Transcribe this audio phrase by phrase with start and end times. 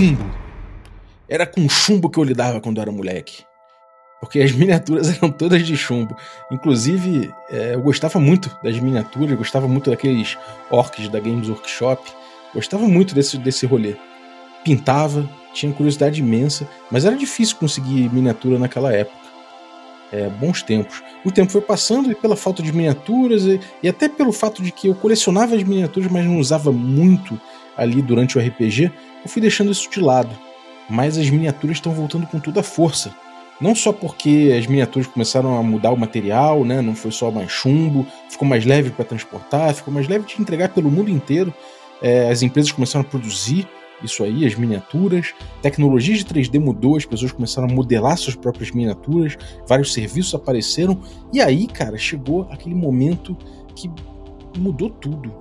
[0.00, 0.24] chumbo.
[1.28, 3.44] Era com chumbo que eu lidava quando eu era moleque.
[4.18, 6.16] Porque as miniaturas eram todas de chumbo.
[6.50, 10.38] Inclusive, é, eu gostava muito das miniaturas, gostava muito daqueles
[10.70, 12.10] orcs da Games Workshop.
[12.54, 13.94] Gostava muito desse, desse rolê.
[14.64, 19.20] Pintava, tinha curiosidade imensa, mas era difícil conseguir miniatura naquela época.
[20.12, 21.02] É, bons tempos.
[21.24, 24.72] O tempo foi passando e pela falta de miniaturas e, e até pelo fato de
[24.72, 27.40] que eu colecionava as miniaturas, mas não usava muito
[27.80, 28.92] ali durante o RPG,
[29.24, 30.30] eu fui deixando isso de lado.
[30.88, 33.10] Mas as miniaturas estão voltando com toda a força.
[33.58, 36.82] Não só porque as miniaturas começaram a mudar o material, né?
[36.82, 40.68] não foi só mais chumbo, ficou mais leve para transportar, ficou mais leve de entregar
[40.70, 41.52] pelo mundo inteiro.
[42.02, 43.66] É, as empresas começaram a produzir
[44.02, 45.32] isso aí, as miniaturas.
[45.62, 51.00] Tecnologia de 3D mudou, as pessoas começaram a modelar suas próprias miniaturas, vários serviços apareceram.
[51.32, 53.36] E aí, cara, chegou aquele momento
[53.74, 53.90] que
[54.58, 55.34] mudou tudo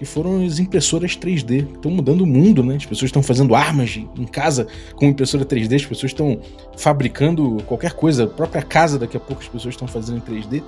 [0.00, 2.76] que foram as impressoras 3D, que estão mudando o mundo, né?
[2.76, 6.40] As pessoas estão fazendo armas em casa com impressora 3D, as pessoas estão
[6.74, 10.62] fabricando qualquer coisa, a própria casa daqui a pouco as pessoas estão fazendo em 3D,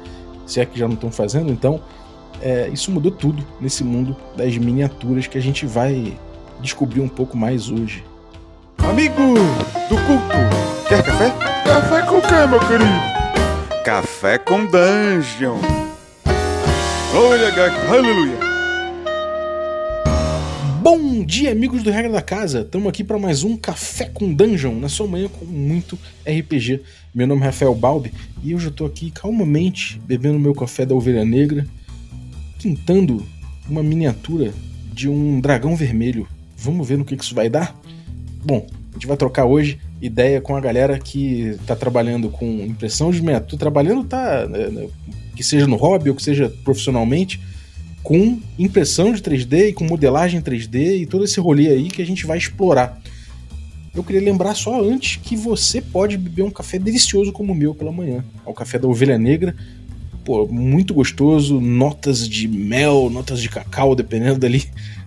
[0.46, 1.80] se é que já não estão fazendo, então
[2.42, 6.12] é, isso mudou tudo nesse mundo das miniaturas que a gente vai
[6.60, 8.04] descobrir um pouco mais hoje.
[8.86, 9.14] Amigo
[9.88, 11.30] do culto, quer café?
[11.64, 13.82] Café com quê, meu querido?
[13.82, 15.56] Café com Dungeon.
[17.14, 18.41] Olha, gato, aleluia.
[20.82, 22.62] Bom dia, amigos do Regra da Casa!
[22.62, 26.80] Estamos aqui para mais um Café com Dungeon, na sua manhã com muito RPG.
[27.14, 30.92] Meu nome é Rafael Balbi e hoje eu estou aqui calmamente bebendo meu café da
[30.92, 31.64] Ovelha Negra,
[32.60, 33.24] pintando
[33.70, 34.52] uma miniatura
[34.92, 36.26] de um dragão vermelho.
[36.56, 37.80] Vamos ver no que isso vai dar?
[38.44, 43.12] Bom, a gente vai trocar hoje ideia com a galera que está trabalhando com impressão
[43.12, 43.56] de miniatura.
[43.56, 44.48] Trabalhando, tá.
[44.48, 44.88] Né, né,
[45.36, 47.40] que seja no hobby ou que seja profissionalmente
[48.02, 52.06] com impressão de 3D e com modelagem 3D e todo esse rolê aí que a
[52.06, 53.00] gente vai explorar.
[53.94, 57.74] Eu queria lembrar só antes que você pode beber um café delicioso como o meu
[57.74, 58.24] pela manhã.
[58.44, 59.54] É o café da ovelha negra.
[60.24, 64.64] Pô, muito gostoso, notas de mel, notas de cacau, dependendo dali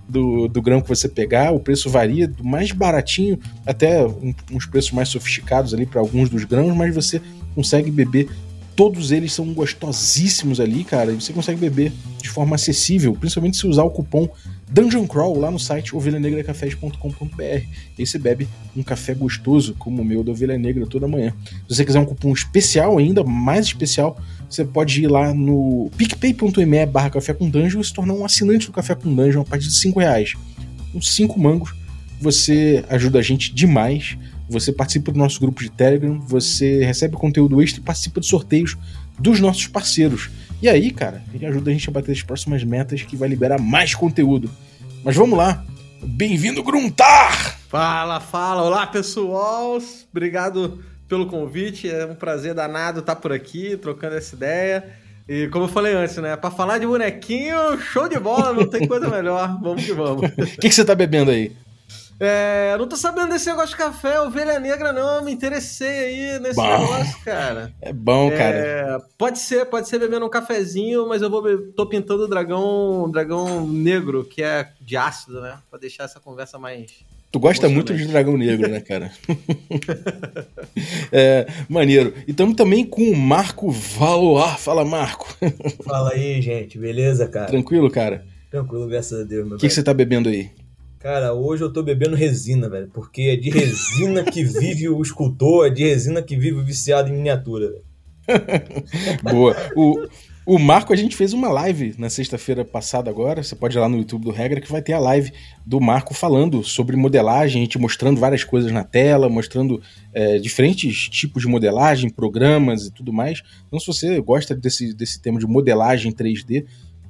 [0.08, 1.52] do, do grão que você pegar.
[1.52, 4.06] O preço varia do mais baratinho até
[4.52, 7.20] uns preços mais sofisticados ali para alguns dos grãos, mas você
[7.56, 8.30] consegue beber
[8.76, 13.66] Todos eles são gostosíssimos ali, cara, e você consegue beber de forma acessível, principalmente se
[13.66, 14.30] usar o cupom
[14.68, 17.66] Dungeon Crawl lá no site ovelhanegracafés.com.br.
[17.98, 21.34] E você bebe um café gostoso, como o meu da Ovelha Negra toda manhã.
[21.70, 24.20] Se você quiser um cupom especial ainda, mais especial,
[24.50, 28.68] você pode ir lá no picpay.me barra café com dungeon e se tornar um assinante
[28.68, 30.34] do Café com Dungeon a partir de 5 reais.
[30.92, 31.74] Com 5 mangos,
[32.20, 34.18] você ajuda a gente demais
[34.50, 38.78] você participa do nosso grupo de Telegram, você recebe conteúdo extra e participa de sorteios
[39.20, 40.30] dos nossos parceiros.
[40.62, 43.60] E aí, cara, ele ajuda a gente a bater as próximas metas que vai liberar
[43.60, 44.50] mais conteúdo.
[45.04, 45.64] Mas vamos lá.
[46.04, 47.60] Bem-vindo, Gruntar!
[47.70, 48.62] Fala, fala.
[48.64, 49.78] Olá, pessoal.
[50.12, 51.90] Obrigado pelo convite.
[51.90, 54.92] É um prazer danado estar por aqui, trocando essa ideia.
[55.28, 56.36] E como eu falei antes, né?
[56.38, 59.60] Pra falar de bonequinho, show de bola, não tem coisa melhor.
[59.62, 60.30] Vamos que vamos.
[60.38, 61.52] O que, que você tá bebendo aí?
[62.20, 65.24] É, não tô sabendo desse negócio de café, ovelha negra, não.
[65.24, 66.80] Me interessei aí nesse bom.
[66.80, 67.74] negócio, cara.
[67.82, 69.02] É bom, é, cara.
[69.18, 71.44] Pode ser, pode ser bebendo um cafezinho, mas eu vou
[71.74, 75.58] tô pintando o dragão, dragão negro, que é de ácido, né?
[75.70, 77.04] Pra deixar essa conversa mais.
[77.32, 79.12] Tu gosta muito de dragão negro, né, cara?
[81.12, 82.14] é, maneiro.
[82.26, 84.58] E estamos também com o Marco Valoar.
[84.58, 85.36] Fala, Marco.
[85.84, 86.78] Fala aí, gente.
[86.78, 87.48] Beleza, cara?
[87.48, 88.26] Tranquilo, cara?
[88.50, 90.50] Tranquilo, graças a Deus, meu O que, que você tá bebendo aí?
[91.06, 92.90] Cara, hoje eu tô bebendo resina, velho.
[92.92, 97.10] Porque é de resina que vive o escultor, é de resina que vive o viciado
[97.10, 97.76] em miniatura.
[99.22, 99.56] Boa.
[99.76, 100.08] O,
[100.48, 103.44] o Marco, a gente fez uma live na sexta-feira passada agora.
[103.44, 105.32] Você pode ir lá no YouTube do Regra que vai ter a live
[105.64, 109.80] do Marco falando sobre modelagem, a gente mostrando várias coisas na tela, mostrando
[110.12, 113.44] é, diferentes tipos de modelagem, programas e tudo mais.
[113.68, 116.66] Então, se você gosta desse, desse tema de modelagem 3D,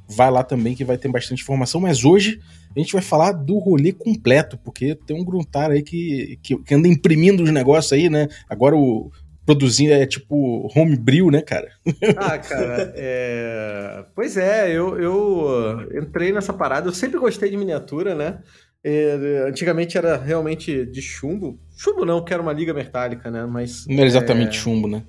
[0.06, 1.80] vai lá também que vai ter bastante informação.
[1.80, 2.42] Mas hoje
[2.76, 6.76] a gente vai falar do rolê completo, porque tem um gruntar aí que, que, que
[6.76, 8.28] anda imprimindo os negócios aí, né?
[8.50, 9.12] Agora o
[9.46, 11.70] produzindo é tipo homebrew, né, cara?
[12.18, 14.04] Ah, cara, é...
[14.16, 18.40] pois é, eu, eu entrei nessa parada, eu sempre gostei de miniatura, né?
[18.84, 21.60] É, antigamente era realmente de chumbo.
[21.76, 23.44] Chumbo não, que era uma liga metálica, né?
[23.46, 23.88] Mas.
[23.88, 24.62] Não era exatamente é...
[24.62, 25.04] chumbo, né?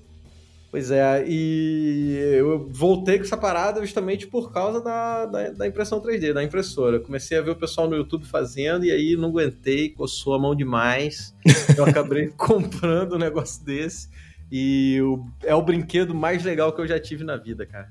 [0.70, 6.00] Pois é, e eu voltei com essa parada justamente por causa da, da, da, impressão
[6.00, 7.00] 3D, da impressora.
[7.00, 10.54] Comecei a ver o pessoal no YouTube fazendo e aí não aguentei, coçou a mão
[10.54, 11.34] demais.
[11.76, 14.08] Eu acabei comprando um negócio desse
[14.50, 17.88] e o, é o brinquedo mais legal que eu já tive na vida, cara.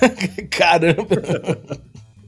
[0.50, 1.22] Caramba!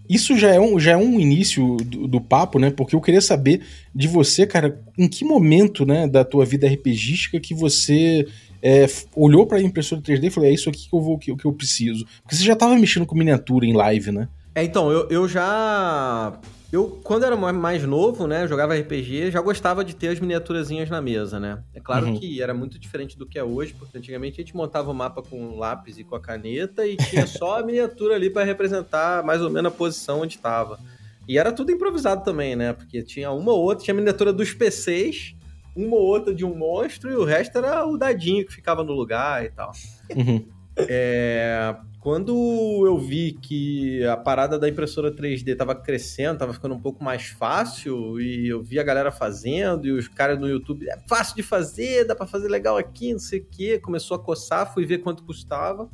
[0.08, 2.70] isso já é um, já é um início do, do, papo, né?
[2.70, 3.62] Porque eu queria saber
[3.94, 8.26] de você, cara, em que momento, né, da tua vida RPGística que você
[8.62, 11.34] é, olhou para a impressora 3D e falou: é isso aqui que eu vou que,
[11.36, 12.04] que eu preciso.
[12.22, 14.28] Porque você já estava mexendo com miniatura em live, né?
[14.54, 16.38] É, então, eu, eu já.
[16.70, 21.00] Eu, quando era mais novo, né, jogava RPG, já gostava de ter as miniaturazinhas na
[21.00, 21.62] mesa, né?
[21.72, 22.18] É claro uhum.
[22.18, 25.22] que era muito diferente do que é hoje, porque antigamente a gente montava o mapa
[25.22, 29.40] com lápis e com a caneta e tinha só a miniatura ali para representar mais
[29.40, 30.78] ou menos a posição onde estava.
[31.26, 32.74] E era tudo improvisado também, né?
[32.74, 35.34] Porque tinha uma ou outra, tinha a miniatura dos PCs,
[35.74, 38.92] uma ou outra de um monstro e o resto era o dadinho que ficava no
[38.92, 39.72] lugar e tal.
[40.14, 40.44] Uhum.
[40.76, 46.80] É, quando eu vi que a parada da impressora 3D tava crescendo, tava ficando um
[46.80, 50.96] pouco mais fácil, e eu vi a galera fazendo, e os caras no YouTube, é
[51.08, 54.72] fácil de fazer, dá para fazer legal aqui, não sei o quê, começou a coçar,
[54.72, 55.90] fui ver quanto custava.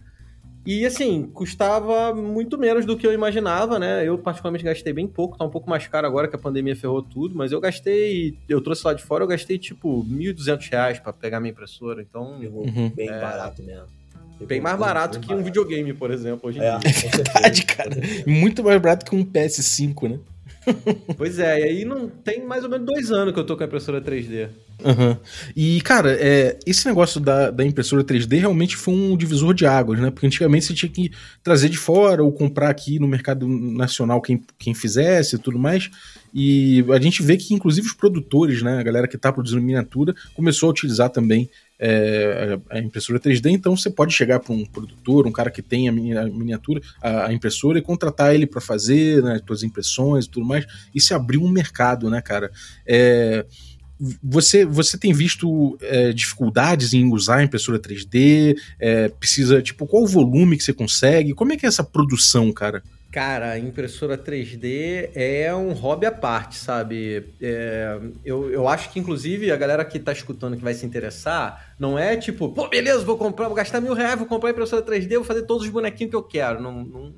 [0.66, 4.06] E assim, custava muito menos do que eu imaginava, né?
[4.08, 7.02] Eu particularmente gastei bem pouco, tá um pouco mais caro agora que a pandemia ferrou
[7.02, 11.12] tudo, mas eu gastei, eu trouxe lá de fora, eu gastei tipo R$ 1.200 para
[11.12, 12.40] pegar minha impressora, então...
[12.40, 12.90] Uhum.
[12.94, 13.20] Bem é...
[13.20, 13.86] barato mesmo.
[14.40, 15.42] Bem mais barato bem que barato.
[15.42, 16.90] um videogame, por exemplo, hoje em é, dia.
[16.90, 17.96] É verdade, cara.
[18.26, 20.18] Muito mais barato que um PS5, né?
[21.16, 23.62] pois é, e aí não tem mais ou menos dois anos que eu tô com
[23.62, 24.48] a impressora 3D.
[24.82, 25.16] Uhum.
[25.54, 30.00] E, cara, é, esse negócio da, da impressora 3D realmente foi um divisor de águas,
[30.00, 30.10] né?
[30.10, 31.10] Porque antigamente você tinha que
[31.42, 35.90] trazer de fora ou comprar aqui no mercado nacional quem, quem fizesse e tudo mais.
[36.32, 38.78] E a gente vê que, inclusive, os produtores, né?
[38.78, 41.48] A galera que tá produzindo miniatura começou a utilizar também
[41.78, 45.88] é, a impressora 3D, então você pode chegar para um produtor, um cara que tem
[45.88, 50.64] a miniatura, a, impressora e contratar ele para fazer né, suas impressões e tudo mais,
[50.94, 52.50] e se abrir um mercado, né, cara?
[52.86, 53.44] É,
[54.22, 58.56] você, você tem visto é, dificuldades em usar impressora 3D?
[58.78, 61.34] É, precisa, tipo, qual o volume que você consegue?
[61.34, 62.82] Como é que é essa produção, cara?
[63.14, 67.32] Cara, impressora 3D é um hobby à parte, sabe?
[67.40, 71.74] É, eu, eu acho que, inclusive, a galera que tá escutando que vai se interessar,
[71.78, 75.14] não é tipo, pô, beleza, vou comprar, vou gastar mil reais, vou comprar impressora 3D,
[75.14, 76.60] vou fazer todos os bonequinhos que eu quero.
[76.60, 77.14] Não, não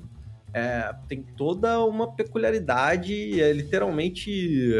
[0.53, 4.73] é, tem toda uma peculiaridade, é literalmente.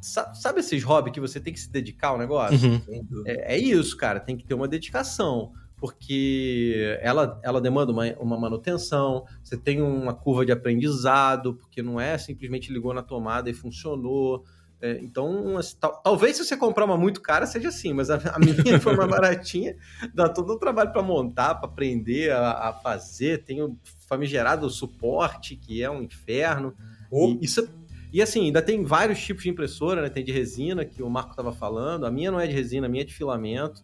[0.00, 2.68] Sabe esses hobbies que você tem que se dedicar ao negócio?
[2.68, 3.22] Uhum.
[3.26, 8.36] É, é isso, cara, tem que ter uma dedicação porque ela, ela demanda uma, uma
[8.38, 13.54] manutenção, você tem uma curva de aprendizado, porque não é simplesmente ligou na tomada e
[13.54, 14.44] funcionou.
[14.80, 18.38] É, então, tal, talvez se você comprar uma muito cara seja assim, mas a, a
[18.38, 19.76] minha foi uma baratinha,
[20.14, 23.76] dá todo o trabalho para montar, para aprender a, a, fazer, tem o
[24.08, 26.74] famigerado suporte, que é um inferno.
[27.10, 27.28] Oh.
[27.28, 27.68] E, isso,
[28.12, 30.08] e assim, ainda tem vários tipos de impressora, né?
[30.08, 32.90] Tem de resina, que o Marco estava falando, a minha não é de resina, a
[32.90, 33.82] minha é de filamento.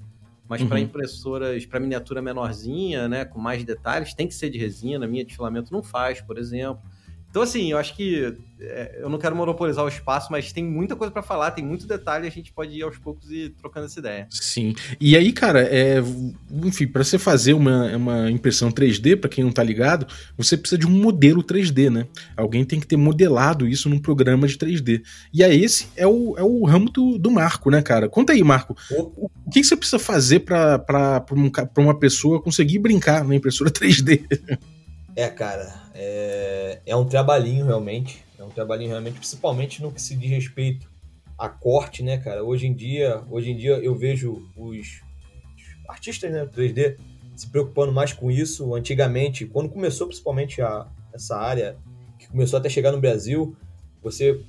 [0.48, 0.68] Mas uhum.
[0.68, 5.06] para impressoras, para miniatura menorzinha, né, com mais detalhes, tem que ser de resina.
[5.06, 6.82] Minha de filamento não faz, por exemplo.
[7.34, 10.94] Então, assim, eu acho que é, eu não quero monopolizar o espaço, mas tem muita
[10.94, 13.98] coisa para falar, tem muito detalhe, a gente pode ir aos poucos e trocando essa
[13.98, 14.28] ideia.
[14.30, 14.72] Sim.
[15.00, 15.96] E aí, cara, é,
[16.62, 20.06] enfim, para você fazer uma, uma impressão 3D, para quem não tá ligado,
[20.38, 22.06] você precisa de um modelo 3D, né?
[22.36, 25.02] Alguém tem que ter modelado isso num programa de 3D.
[25.32, 28.08] E aí, esse é o, é o ramo do, do Marco, né, cara?
[28.08, 28.76] Conta aí, Marco.
[28.92, 31.24] O, o que, que você precisa fazer para
[31.78, 34.22] uma pessoa conseguir brincar na impressora 3D?
[35.16, 38.24] É, cara, é, é um trabalhinho realmente.
[38.36, 40.90] É um trabalhinho realmente, principalmente no que se diz respeito
[41.38, 42.42] a corte, né, cara?
[42.42, 45.00] Hoje em dia, hoje em dia eu vejo os
[45.88, 46.96] artistas, né, 3D
[47.36, 48.74] se preocupando mais com isso.
[48.74, 51.76] Antigamente, quando começou principalmente a, essa área,
[52.18, 53.56] que começou até chegar no Brasil,
[54.02, 54.40] você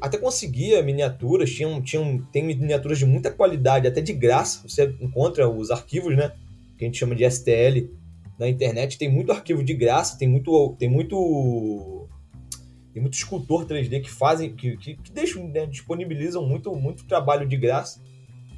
[0.00, 4.66] até conseguia miniaturas, tinham, tinham, tem miniaturas de muita qualidade, até de graça.
[4.68, 6.32] Você encontra os arquivos, né?
[6.76, 7.88] Que a gente chama de STL
[8.38, 12.08] na internet tem muito arquivo de graça, tem muito tem muito
[12.92, 17.46] tem muito escultor 3D que fazem que, que, que deixam né, disponibilizam muito muito trabalho
[17.46, 18.00] de graça.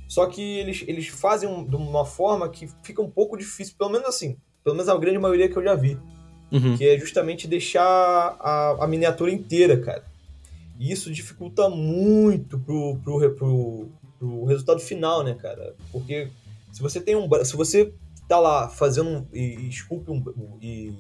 [0.09, 4.09] Só que eles, eles fazem de uma forma que fica um pouco difícil, pelo menos
[4.09, 5.97] assim, pelo menos a grande maioria que eu já vi.
[6.51, 6.77] Uhum.
[6.77, 10.05] Que é justamente deixar a, a miniatura inteira, cara.
[10.81, 15.77] E isso dificulta muito pro, pro, pro, pro resultado final, né, cara?
[15.93, 16.29] Porque
[16.73, 17.29] se você tem um.
[17.45, 17.93] Se você
[18.31, 20.23] tá lá fazendo e, esculpe um,
[20.63, 20.95] e,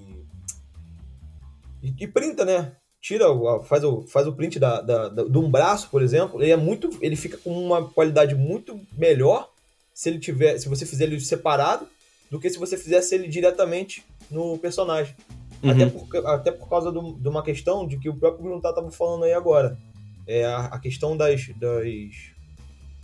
[1.81, 2.73] e, printa, né?
[3.01, 3.27] Tira,
[3.63, 6.57] faz o, faz o print da, da, da, de um braço, por exemplo, ele é
[6.57, 9.49] muito, ele fica com uma qualidade muito melhor
[9.95, 11.87] se ele tiver, se você fizer ele separado,
[12.29, 15.15] do que se você fizesse ele diretamente no personagem.
[15.63, 15.71] Uhum.
[15.71, 18.91] Até, por, até por causa do, de uma questão de que o próprio Bruno estava
[18.91, 19.79] falando aí agora.
[20.27, 21.87] É a, a questão das, das,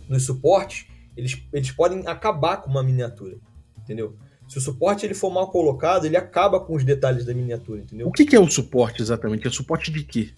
[0.07, 3.37] dos suportes, eles, eles podem acabar com uma miniatura
[3.87, 4.15] entendeu?
[4.47, 8.07] Se o suporte ele for mal colocado, ele acaba com os detalhes da miniatura, entendeu?
[8.07, 9.47] O que, que é o suporte exatamente?
[9.47, 10.29] É suporte de quê?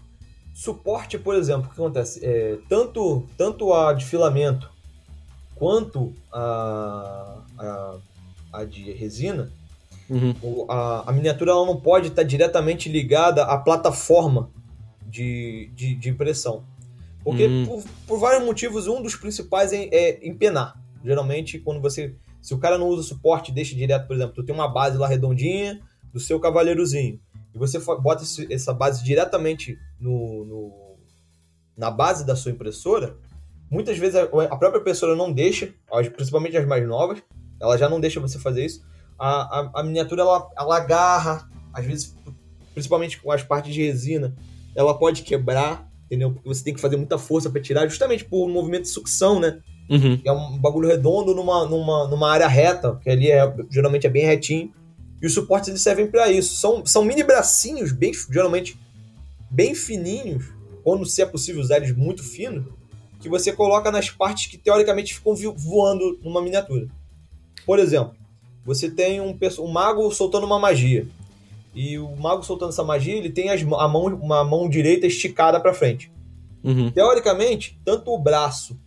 [0.54, 2.20] Suporte, por exemplo, o que acontece?
[2.24, 4.70] É, tanto, tanto a de filamento
[5.56, 7.98] quanto a, a,
[8.54, 9.52] a de resina,
[10.10, 10.66] Uhum.
[10.68, 14.50] a, a miniatura ela não pode estar diretamente ligada à plataforma
[15.06, 16.64] de, de, de impressão.
[17.24, 17.66] Porque, Hum.
[17.68, 20.82] por, por vários motivos, um dos principais é, é empenar.
[21.06, 22.16] Geralmente, quando você.
[22.42, 25.08] Se o cara não usa suporte, deixa direto, por exemplo, tu tem uma base lá
[25.08, 25.80] redondinha
[26.14, 27.20] do seu cavaleirozinho.
[27.54, 30.98] E você bota essa base diretamente no, no-
[31.78, 33.18] na base da sua impressora.
[33.70, 35.74] Muitas vezes a, a própria impressora não deixa,
[36.16, 37.22] principalmente as mais novas,
[37.62, 38.84] ela já não deixa você fazer isso.
[39.18, 42.16] A, a, a miniatura ela, ela agarra, às vezes,
[42.74, 44.36] principalmente com as partes de resina,
[44.76, 46.32] ela pode quebrar, entendeu?
[46.32, 49.40] Porque você tem que fazer muita força para tirar, justamente por um movimento de sucção,
[49.40, 49.60] né?
[49.90, 50.18] Uhum.
[50.18, 54.10] que é um bagulho redondo numa, numa, numa área reta, que ali é, geralmente é
[54.10, 54.72] bem retinho.
[55.22, 56.56] E os suportes eles servem para isso.
[56.56, 58.80] São, são mini bracinhos, bem, geralmente
[59.50, 60.46] bem fininhos,
[60.84, 62.66] ou se é possível usar eles muito finos,
[63.20, 66.88] que você coloca nas partes que teoricamente ficam voando numa miniatura.
[67.66, 68.14] Por exemplo,
[68.64, 71.08] você tem um, um mago soltando uma magia.
[71.74, 75.60] E o mago soltando essa magia, ele tem as a mão, uma mão direita esticada
[75.60, 76.12] para frente.
[76.64, 76.92] Uhum.
[76.92, 78.80] Teoricamente, tanto o braço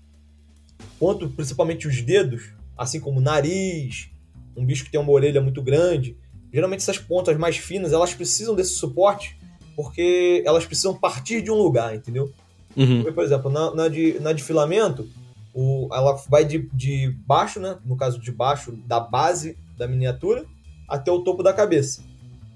[0.99, 4.11] quanto principalmente os dedos, assim como o nariz,
[4.57, 6.17] um bicho que tem uma orelha muito grande,
[6.53, 9.39] geralmente essas pontas mais finas, elas precisam desse suporte
[9.75, 12.33] porque elas precisam partir de um lugar, entendeu?
[12.77, 13.13] Uhum.
[13.13, 15.09] Por exemplo, na, na de, na de filamento,
[15.55, 17.79] o, ela vai de, de baixo, né?
[17.85, 20.45] No caso de baixo, da base da miniatura,
[20.89, 22.03] até o topo da cabeça.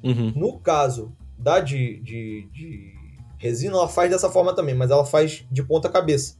[0.02, 0.32] Uhum.
[0.34, 2.94] No caso da de, de, de
[3.38, 6.36] resina, ela faz dessa forma também, mas ela faz de ponta cabeça.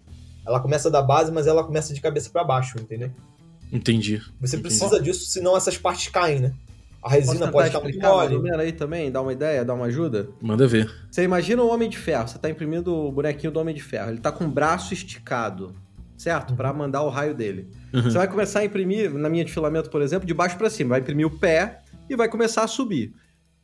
[0.46, 3.10] Ela começa da base, mas ela começa de cabeça para baixo, entendeu?
[3.72, 4.18] Entendi.
[4.40, 4.62] Você Entendi.
[4.62, 6.52] precisa disso, senão essas partes caem, né?
[7.02, 8.50] A resina pode estar muito explicar mais ou mole.
[8.50, 9.10] menos aí também?
[9.12, 10.28] Dar uma ideia, dar uma ajuda?
[10.40, 10.90] Manda ver.
[11.10, 14.10] Você imagina o Homem de Ferro, você tá imprimindo o bonequinho do Homem de Ferro,
[14.10, 15.74] ele tá com o braço esticado,
[16.16, 16.54] certo?
[16.54, 17.68] Pra mandar o raio dele.
[17.92, 18.02] Uhum.
[18.02, 20.90] Você vai começar a imprimir, na minha de filamento, por exemplo, de baixo pra cima,
[20.90, 23.12] vai imprimir o pé e vai começar a subir.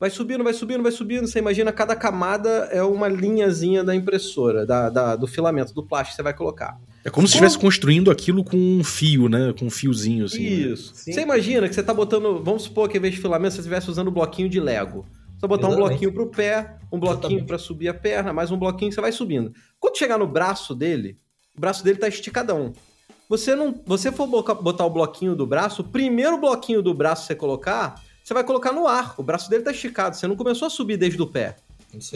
[0.02, 4.66] Vai subindo, vai subindo, vai subindo, você imagina cada camada é uma linhazinha da impressora,
[4.66, 6.76] da, da- do filamento, do plástico que você vai colocar.
[7.04, 9.54] É como se estivesse construindo aquilo com um fio, né?
[9.56, 10.42] Com um fiozinho, assim.
[10.42, 10.72] né?
[10.72, 10.90] Isso.
[10.96, 11.12] Sim.
[11.12, 12.42] Você imagina que você tá botando.
[12.42, 15.06] Vamos supor que em vez de filamento você estivesse usando bloquinho de Lego.
[15.34, 15.88] Você vai botar um Exatamente.
[16.00, 19.52] bloquinho pro pé, um bloquinho pra subir a perna, mais um bloquinho você vai subindo.
[19.78, 21.16] Quando chegar no braço dele,
[21.56, 22.72] o braço dele tá esticadão.
[23.28, 27.28] Você não, você for botar o bloquinho do braço, o primeiro bloquinho do braço que
[27.28, 29.14] você colocar, você vai colocar no ar.
[29.18, 31.56] O braço dele tá esticado, você não começou a subir desde o pé.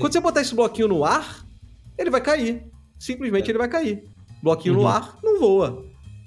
[0.01, 1.45] Quando você botar esse bloquinho no ar,
[1.99, 2.65] ele vai cair.
[2.99, 4.05] Simplesmente ele vai cair.
[4.43, 4.89] Bloquinho no Uhum.
[4.89, 5.85] ar não voa.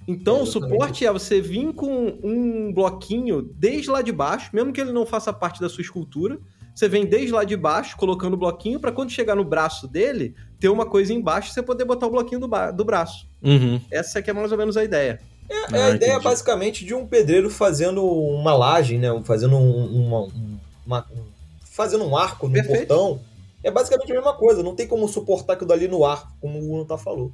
[0.07, 0.71] Então, o Exatamente.
[0.71, 5.05] suporte é você vir com um bloquinho desde lá de baixo, mesmo que ele não
[5.05, 6.39] faça parte da sua escultura.
[6.74, 10.33] Você vem desde lá de baixo, colocando o bloquinho, para quando chegar no braço dele,
[10.59, 13.27] ter uma coisa embaixo e você poder botar o bloquinho do, do braço.
[13.43, 13.79] Uhum.
[13.91, 15.19] Essa que é mais ou menos a ideia.
[15.50, 16.24] É, é Ah, a ideia entendi.
[16.24, 19.08] basicamente de um pedreiro fazendo uma laje, né?
[19.24, 21.24] Fazendo um, uma, um- uma- um-
[21.65, 22.88] fazendo um arco no Perfeito.
[22.88, 23.20] portão.
[23.63, 24.62] É basicamente a mesma coisa.
[24.63, 27.32] Não tem como suportar aquilo dali no ar, como o Uno tá falou.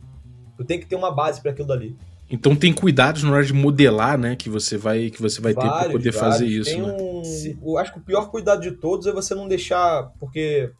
[0.57, 1.95] Tu tem que ter uma base para aquilo dali.
[2.31, 4.35] Então tem cuidados na hora de modelar, né?
[4.35, 6.33] Que você vai, que você vai ter pra Vários, poder vários.
[6.33, 6.71] fazer isso.
[6.71, 6.91] Tem né?
[6.99, 7.57] um, Sim.
[7.63, 10.71] eu acho que o pior cuidado de todos é você não deixar, porque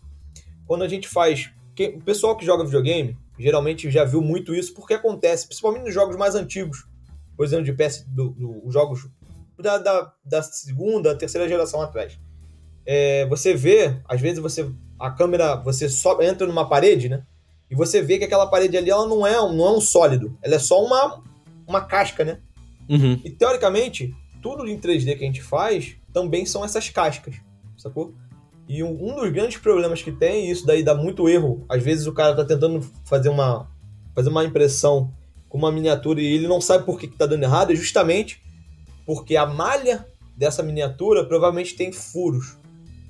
[0.66, 4.74] quando a gente faz, quem- o pessoal que joga videogame geralmente já viu muito isso,
[4.74, 6.86] porque acontece, principalmente nos jogos mais antigos,
[7.36, 9.08] por exemplo, de PS, do, do- os jogos
[9.60, 12.20] da, da, da segunda, terceira geração atrás.
[12.86, 17.24] É, você vê, às vezes você a câmera, você só entra numa parede, né?
[17.70, 20.38] E você vê que aquela parede ali ela não é, um- não é um sólido,
[20.42, 21.24] ela é só uma
[21.68, 22.40] uma casca, né?
[22.88, 23.20] Uhum.
[23.26, 27.36] E teoricamente, tudo em 3D que a gente faz também são essas cascas,
[27.76, 28.14] sacou?
[28.70, 31.82] E um, um dos grandes problemas que tem, e isso daí dá muito erro, às
[31.84, 33.68] vezes o cara tá tentando fazer uma,
[34.14, 35.12] fazer uma impressão
[35.56, 38.42] com uma miniatura e ele não sabe por que, que tá dando errado, é justamente
[39.06, 42.58] porque a malha dessa miniatura provavelmente tem furos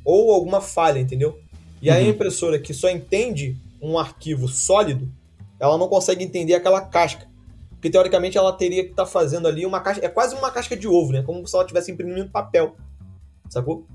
[0.03, 1.39] ou alguma falha, entendeu?
[1.81, 2.11] E aí a Uhum.
[2.11, 5.11] impressora que só entende um arquivo sólido,
[5.59, 7.27] ela não consegue entender aquela casca.
[7.71, 10.05] Porque teoricamente ela teria que estar fazendo ali uma casca.
[10.05, 11.23] É quase uma casca de ovo, né?
[11.23, 12.75] Como se ela estivesse imprimindo papel.
[13.49, 13.87] Sacou?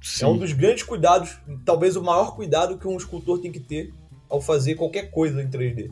[0.00, 0.24] Sim.
[0.26, 3.92] É um dos grandes cuidados, talvez o maior cuidado que um escultor tem que ter
[4.28, 5.90] ao fazer qualquer coisa em 3D.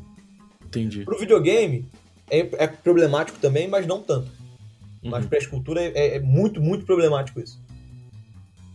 [0.65, 1.05] Entendi.
[1.05, 1.89] Pro videogame
[2.31, 4.31] é, é problemático também, mas não tanto.
[5.03, 5.29] Mas Uhum.
[5.29, 7.61] pra escultura é, é muito, muito problemático isso.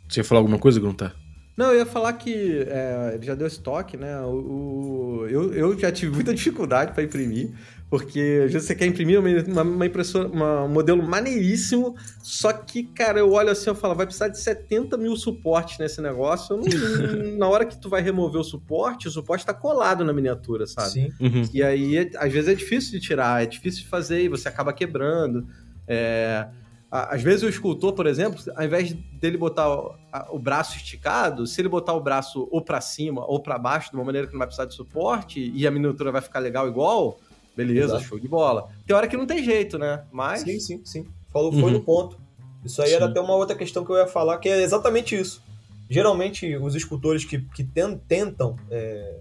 [0.08, 1.16] Você ia falar alguma coisa, Gruntar?
[1.58, 4.20] Não, eu ia falar que é, ele já deu estoque, né?
[4.22, 7.52] O, o eu, eu já tive muita dificuldade para imprimir.
[7.90, 12.84] Porque às vezes você quer imprimir uma, uma impressora, uma, um modelo maneiríssimo, só que,
[12.84, 16.56] cara, eu olho assim e falo, vai precisar de 70 mil suportes nesse negócio.
[16.56, 16.64] Não,
[17.38, 20.92] na hora que tu vai remover o suporte, o suporte está colado na miniatura, sabe?
[20.92, 21.14] Sim.
[21.20, 21.50] Uhum.
[21.52, 24.72] E aí, às vezes é difícil de tirar, é difícil de fazer e você acaba
[24.72, 25.48] quebrando.
[25.88, 26.48] É...
[26.92, 29.96] Às vezes o escultor, por exemplo, ao invés dele botar o,
[30.32, 33.96] o braço esticado, se ele botar o braço ou para cima ou para baixo, de
[33.96, 37.20] uma maneira que não vai precisar de suporte e a miniatura vai ficar legal igual,
[37.56, 38.04] Beleza, Exato.
[38.04, 38.70] show de bola.
[38.86, 40.04] Tem hora que não tem jeito, né?
[40.12, 40.42] Mas.
[40.42, 41.08] Sim, sim, sim.
[41.32, 41.72] Falou, foi uhum.
[41.72, 42.20] no ponto.
[42.64, 42.96] Isso aí sim.
[42.96, 45.42] era até uma outra questão que eu ia falar, que é exatamente isso.
[45.90, 49.18] Geralmente, os escultores que, que tentam, é,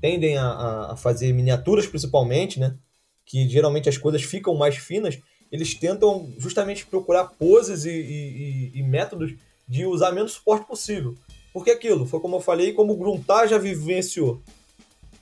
[0.00, 2.76] tendem a, a, fazer miniaturas, principalmente, né?
[3.24, 5.18] Que geralmente as coisas ficam mais finas,
[5.50, 9.34] eles tentam justamente procurar poses e, e, e, e métodos
[9.66, 11.14] de usar menos suporte possível.
[11.52, 14.42] Porque aquilo, foi como eu falei, como o Gruntar já vivenciou.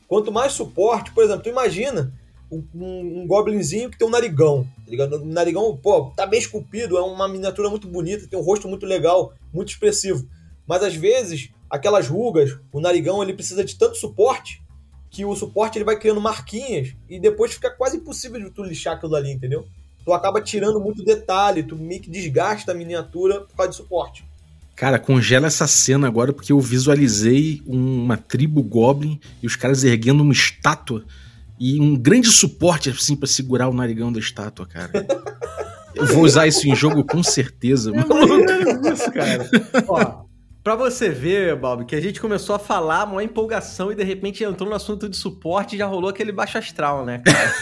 [0.09, 2.13] Quanto mais suporte, por exemplo, tu imagina
[2.53, 5.17] um, um goblinzinho que tem um narigão, tá ligado?
[5.17, 8.85] O narigão, pô, tá bem esculpido, é uma miniatura muito bonita, tem um rosto muito
[8.85, 10.29] legal, muito expressivo.
[10.67, 14.63] Mas às vezes, aquelas rugas, o narigão, ele precisa de tanto suporte
[15.11, 18.97] que o suporte ele vai criando marquinhas e depois fica quase impossível de tu lixar
[18.97, 19.67] aquilo ali, entendeu?
[20.05, 24.25] Tu acaba tirando muito detalhe, tu meio que desgasta a miniatura por causa de suporte.
[24.75, 30.23] Cara, congela essa cena agora porque eu visualizei uma tribo goblin e os caras erguendo
[30.23, 31.05] uma estátua
[31.63, 34.91] e um grande suporte assim para segurar o narigão da estátua, cara.
[35.95, 38.93] Eu vou usar isso em jogo com certeza, é mano.
[38.93, 39.49] Isso, cara.
[39.87, 40.25] Ó,
[40.65, 44.43] pra você ver, Bob, que a gente começou a falar, uma empolgação e de repente
[44.43, 47.55] entrou no assunto de suporte e já rolou aquele baixo astral, né, cara?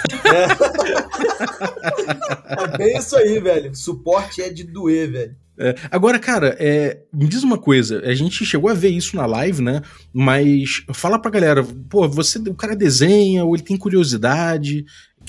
[2.48, 2.64] É.
[2.64, 3.74] é bem isso aí, velho.
[3.74, 5.36] Suporte é de doer, velho.
[5.62, 9.26] É, agora, cara, é, me diz uma coisa, a gente chegou a ver isso na
[9.26, 9.82] live, né?
[10.10, 14.86] Mas fala pra galera, pô, você, o cara desenha, ou ele tem curiosidade,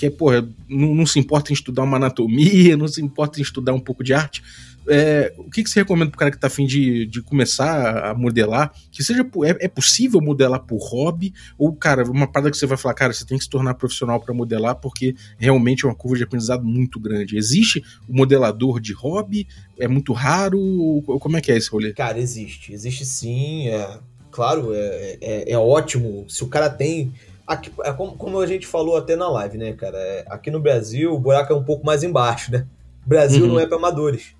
[0.09, 3.73] que porra, não, não se importa em estudar uma anatomia, não se importa em estudar
[3.73, 4.41] um pouco de arte.
[4.87, 8.15] É, o que, que você recomenda pro cara que tá afim de, de começar a
[8.15, 8.73] modelar?
[8.91, 11.33] Que seja é, é possível modelar por hobby?
[11.55, 14.19] Ou, cara, uma parada que você vai falar, cara, você tem que se tornar profissional
[14.19, 17.37] para modelar porque realmente é uma curva de aprendizado muito grande.
[17.37, 19.47] Existe o modelador de hobby?
[19.77, 21.03] É muito raro?
[21.19, 21.93] Como é que é esse rolê?
[21.93, 22.73] Cara, existe.
[22.73, 23.67] Existe sim.
[23.67, 23.99] É,
[24.31, 26.25] claro, é, é, é ótimo.
[26.27, 27.13] Se o cara tem.
[27.45, 29.97] Aqui, é como, como, a gente falou até na live, né, cara?
[29.97, 32.67] É, aqui no Brasil o buraco é um pouco mais embaixo, né?
[33.05, 33.53] O Brasil uhum.
[33.53, 34.35] não é para amadores.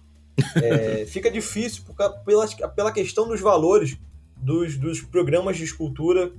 [0.56, 3.98] É, fica difícil por, pela, pela questão dos valores
[4.38, 6.32] dos, dos programas de escultura,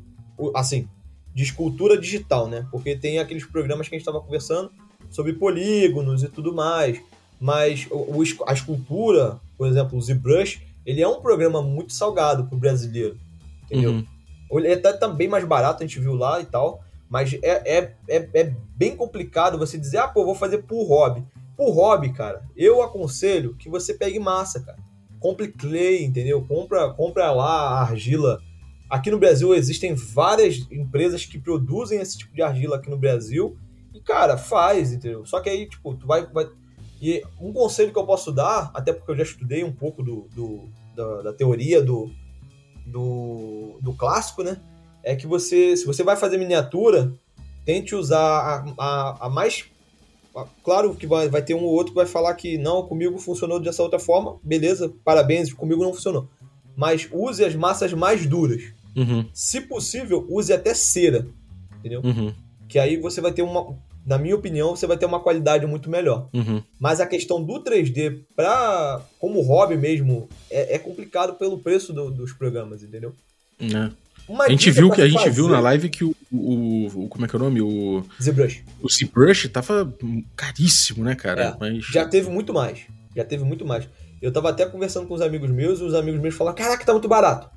[0.55, 0.89] assim,
[1.35, 2.67] de escultura digital, né?
[2.71, 4.71] Porque tem aqueles programas que a gente estava conversando
[5.11, 7.01] sobre polígonos e tudo mais.
[7.41, 12.45] Mas o, o, a escultura, por exemplo, o ZBrush, ele é um programa muito salgado
[12.45, 13.17] para o brasileiro,
[13.65, 13.93] entendeu?
[13.93, 14.07] Uhum.
[14.59, 17.95] Ele é até também mais barato, a gente viu lá e tal, mas é, é,
[18.09, 21.25] é, é bem complicado você dizer, ah, pô, vou fazer por hobby.
[21.57, 24.79] Por hobby, cara, eu aconselho que você pegue massa, cara.
[25.21, 26.45] Compre clay, entendeu?
[26.47, 28.41] Compra, compra lá a argila.
[28.89, 33.57] Aqui no Brasil existem várias empresas que produzem esse tipo de argila aqui no Brasil.
[33.95, 35.25] E, cara, faz, entendeu?
[35.25, 36.27] Só que aí, tipo, tu vai.
[36.27, 36.49] vai...
[37.01, 40.29] E um conselho que eu posso dar, até porque eu já estudei um pouco do,
[40.35, 42.11] do da, da teoria do,
[42.87, 44.59] do, do clássico, né?
[45.03, 47.13] É que você, se você vai fazer miniatura,
[47.65, 49.65] tente usar a, a, a mais
[50.65, 53.61] Claro que vai, vai ter um ou outro que vai falar que não, comigo funcionou
[53.61, 56.27] dessa outra forma, beleza, parabéns, comigo não funcionou.
[56.75, 58.63] Mas use as massas mais duras.
[58.97, 59.27] Uhum.
[59.35, 61.27] Se possível, use até cera,
[61.79, 62.01] entendeu?
[62.03, 62.33] Uhum.
[62.67, 65.89] Que aí você vai ter uma, na minha opinião, você vai ter uma qualidade muito
[65.89, 66.29] melhor.
[66.33, 66.63] Uhum.
[66.79, 72.11] Mas a questão do 3D, pra, como hobby mesmo, é, é complicado pelo preço do,
[72.11, 73.15] dos programas, entendeu?
[73.61, 73.91] É.
[74.29, 77.25] Uma a gente viu que a gente viu na live que o, o, o, como
[77.25, 77.61] é que é o nome?
[77.61, 78.65] O ZBrush.
[78.81, 79.93] O ZBrush tava
[80.37, 81.43] caríssimo, né, cara?
[81.43, 81.85] É, Mas...
[81.87, 82.81] Já teve muito mais.
[83.17, 83.89] Já teve muito mais.
[84.21, 86.93] Eu tava até conversando com os amigos meus e os amigos meus falaram: "Caraca, tá
[86.93, 87.51] muito barato".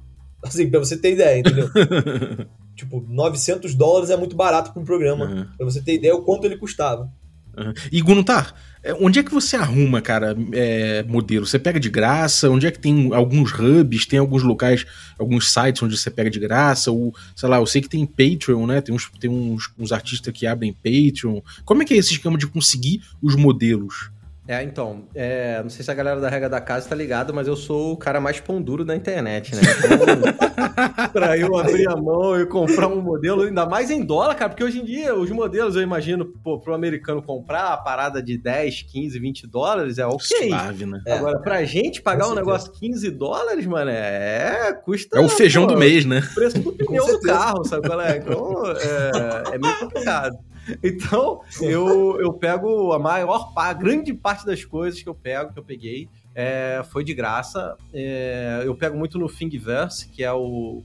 [0.43, 1.69] Assim, pra você ter ideia, entendeu?
[2.75, 5.25] tipo, 900 dólares é muito barato para um programa.
[5.25, 5.45] Uhum.
[5.57, 7.11] Pra você ter ideia o quanto ele custava.
[7.57, 7.73] Uhum.
[7.91, 11.45] E Guntar, é, onde é que você arruma, cara, é, modelo?
[11.45, 12.49] Você pega de graça?
[12.49, 14.85] Onde é que tem alguns hubs, tem alguns locais,
[15.17, 16.91] alguns sites onde você pega de graça?
[16.91, 18.81] Ou, sei lá, eu sei que tem Patreon, né?
[18.81, 21.41] Tem uns, tem uns, uns artistas que abrem Patreon.
[21.63, 24.11] Como é que é esse esquema de conseguir os modelos?
[24.47, 27.47] É, então, é, não sei se a galera da regra da casa tá ligado, mas
[27.47, 29.61] eu sou o cara mais pão duro da internet, né?
[29.63, 34.49] Então, pra eu abrir a mão e comprar um modelo, ainda mais em dólar, cara,
[34.49, 38.37] porque hoje em dia os modelos, eu imagino, pô, pro americano comprar a parada de
[38.37, 40.49] 10, 15, 20 dólares é ok.
[40.49, 41.01] Suave, né?
[41.07, 41.13] É.
[41.13, 44.73] Agora, pra gente pagar um negócio 15 dólares, mano, é.
[44.85, 45.17] custa.
[45.17, 46.19] É o feijão pô, do mês, né?
[46.19, 48.17] O preço do pneu do carro, sabe qual é?
[48.17, 50.37] Então, é, é meio complicado.
[50.83, 55.53] Então, eu, eu pego a maior parte, a grande parte das coisas que eu pego,
[55.53, 57.75] que eu peguei, é, foi de graça.
[57.93, 60.83] É, eu pego muito no Thingiverse, que é o,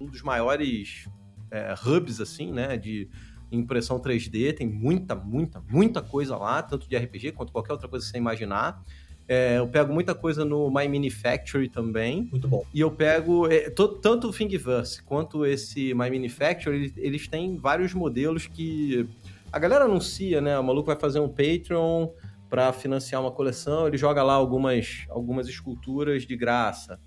[0.00, 1.08] um dos maiores
[1.50, 3.08] é, hubs, assim, né, de
[3.50, 4.54] impressão 3D.
[4.54, 8.18] Tem muita, muita, muita coisa lá, tanto de RPG quanto qualquer outra coisa que você
[8.18, 8.82] imaginar.
[9.28, 12.28] É, eu pego muita coisa no My Manufactory também.
[12.30, 12.64] Muito bom.
[12.72, 17.92] E eu pego é, tanto o Thingiverse quanto esse My Manufactory, eles, eles, têm vários
[17.92, 19.08] modelos que
[19.52, 20.56] a galera anuncia, né?
[20.58, 22.08] O maluco vai fazer um Patreon
[22.48, 27.00] para financiar uma coleção, ele joga lá algumas, algumas esculturas de graça.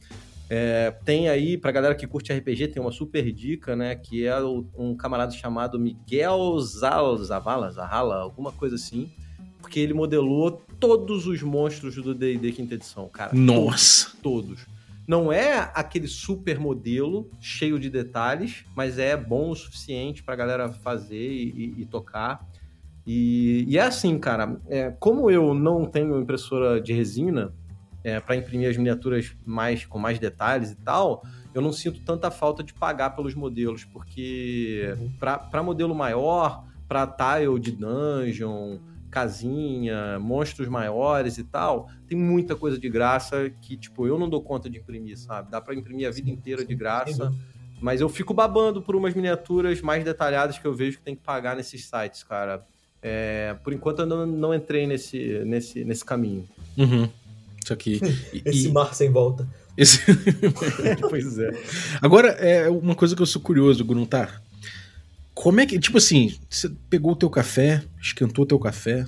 [0.50, 3.96] É, tem aí, pra galera que curte RPG, tem uma super dica, né?
[3.96, 4.36] Que é
[4.76, 9.10] um camarada chamado Miguel Zavala, Zahala, alguma coisa assim
[9.70, 13.32] porque ele modelou todos os monstros do D&D quinta edição, cara.
[13.36, 14.10] Nossa!
[14.24, 14.80] Todos, todos.
[15.08, 20.70] Não é aquele super modelo cheio de detalhes, mas é bom o suficiente pra galera
[20.70, 22.48] fazer e, e, e tocar.
[23.06, 27.54] E, e, é assim, cara, é, como eu não tenho impressora de resina
[28.04, 32.32] é, para imprimir as miniaturas mais com mais detalhes e tal, eu não sinto tanta
[32.32, 35.12] falta de pagar pelos modelos, porque uhum.
[35.20, 38.80] para modelo maior, para tile de dungeon,
[39.10, 44.42] casinha, monstros maiores e tal, tem muita coisa de graça que, tipo, eu não dou
[44.42, 45.52] conta de imprimir, sabe?
[45.52, 47.34] Dá para imprimir a vida sim, inteira sim, de graça.
[47.82, 51.24] Mas eu fico babando por umas miniaturas mais detalhadas que eu vejo que tem que
[51.24, 52.66] pagar nesses sites, cara.
[53.02, 56.48] É, por enquanto eu não, não entrei nesse, nesse, nesse caminho.
[56.78, 57.10] Uhum.
[57.64, 58.02] Isso aqui.
[58.46, 58.72] Esse e...
[58.72, 59.48] mar sem volta.
[59.78, 60.00] Esse...
[61.10, 61.52] pois é.
[62.02, 64.42] Agora, é uma coisa que eu sou curioso, Gruntar.
[65.40, 69.06] Como é que, tipo assim, você pegou o teu café, esquentou o teu café,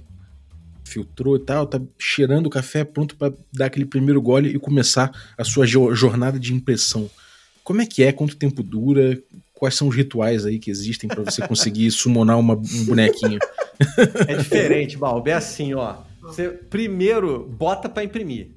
[0.86, 5.12] filtrou e tal, tá cheirando o café, pronto para dar aquele primeiro gole e começar
[5.38, 7.10] a sua jornada de impressão.
[7.66, 8.14] Como é que é?
[8.14, 9.22] Quanto tempo dura?
[9.54, 13.38] Quais são os rituais aí que existem para você conseguir summonar uma, um bonequinho?
[14.26, 15.28] É diferente, Balbo.
[15.28, 15.98] É assim, ó.
[16.22, 18.52] Você primeiro bota para imprimir.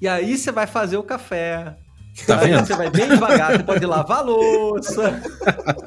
[0.00, 1.76] E aí você vai fazer o café,
[2.24, 2.64] Tá vendo?
[2.66, 5.20] Você vai bem devagar, você pode lavar a louça,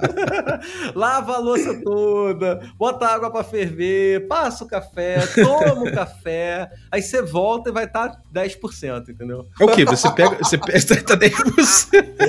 [0.93, 7.01] lava a louça toda, bota água para ferver, passa o café, toma o café, aí
[7.01, 9.47] você volta e vai estar tá 10%, entendeu?
[9.59, 9.85] É o quê?
[9.85, 12.19] Você pega, você pega tá 10%.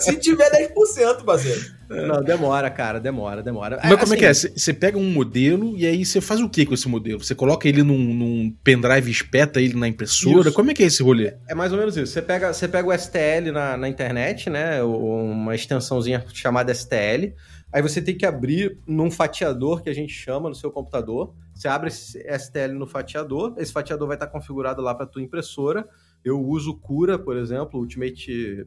[0.00, 1.76] Se tiver 10%, parceiro.
[1.88, 3.78] Não, demora, cara, demora, demora.
[3.82, 4.34] Mas é, como assim, é que é?
[4.34, 7.22] Você pega um modelo e aí você faz o que com esse modelo?
[7.22, 10.48] Você coloca ele num, num pendrive espeta ele na impressora?
[10.48, 10.52] Isso.
[10.52, 11.34] Como é que é esse rolê?
[11.48, 12.12] É mais ou menos isso.
[12.12, 14.82] Você pega, você pega o STL na, na internet, né?
[14.82, 17.34] Uma extensãozinha chamada STL.
[17.72, 21.34] Aí você tem que abrir num fatiador que a gente chama no seu computador.
[21.54, 23.54] Você abre esse STL no fatiador.
[23.58, 25.88] Esse fatiador vai estar configurado lá para tua impressora.
[26.24, 28.66] Eu uso Cura, por exemplo, Ultimate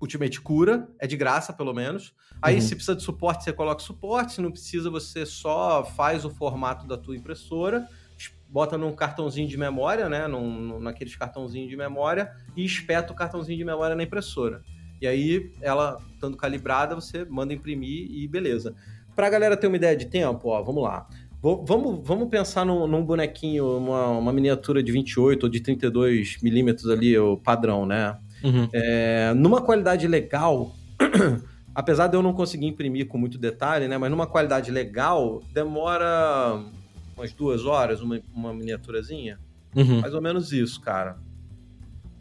[0.00, 2.14] Ultimate Cura, é de graça pelo menos.
[2.42, 2.60] Aí, uhum.
[2.60, 4.34] se precisa de suporte, você coloca suporte.
[4.34, 7.88] Se não precisa, você só faz o formato da tua impressora,
[8.48, 10.28] bota num cartãozinho de memória, né?
[10.28, 14.62] Num, naqueles cartãozinhos de memória, e espeta o cartãozinho de memória na impressora.
[15.00, 18.74] E aí, ela estando calibrada, você manda imprimir e beleza.
[19.14, 21.06] Pra galera ter uma ideia de tempo, ó, vamos lá.
[21.42, 26.88] Vamos, vamos pensar num, num bonequinho, uma, uma, miniatura de 28 ou de 32 milímetros
[26.88, 28.16] ali, o padrão, né?
[28.42, 28.66] Uhum.
[28.72, 30.74] É, numa qualidade legal,
[31.74, 33.98] apesar de eu não conseguir imprimir com muito detalhe, né?
[33.98, 36.64] Mas numa qualidade legal, demora
[37.16, 39.38] umas duas horas uma, uma miniaturazinha.
[39.74, 40.00] Uhum.
[40.00, 41.16] Mais ou menos isso, cara.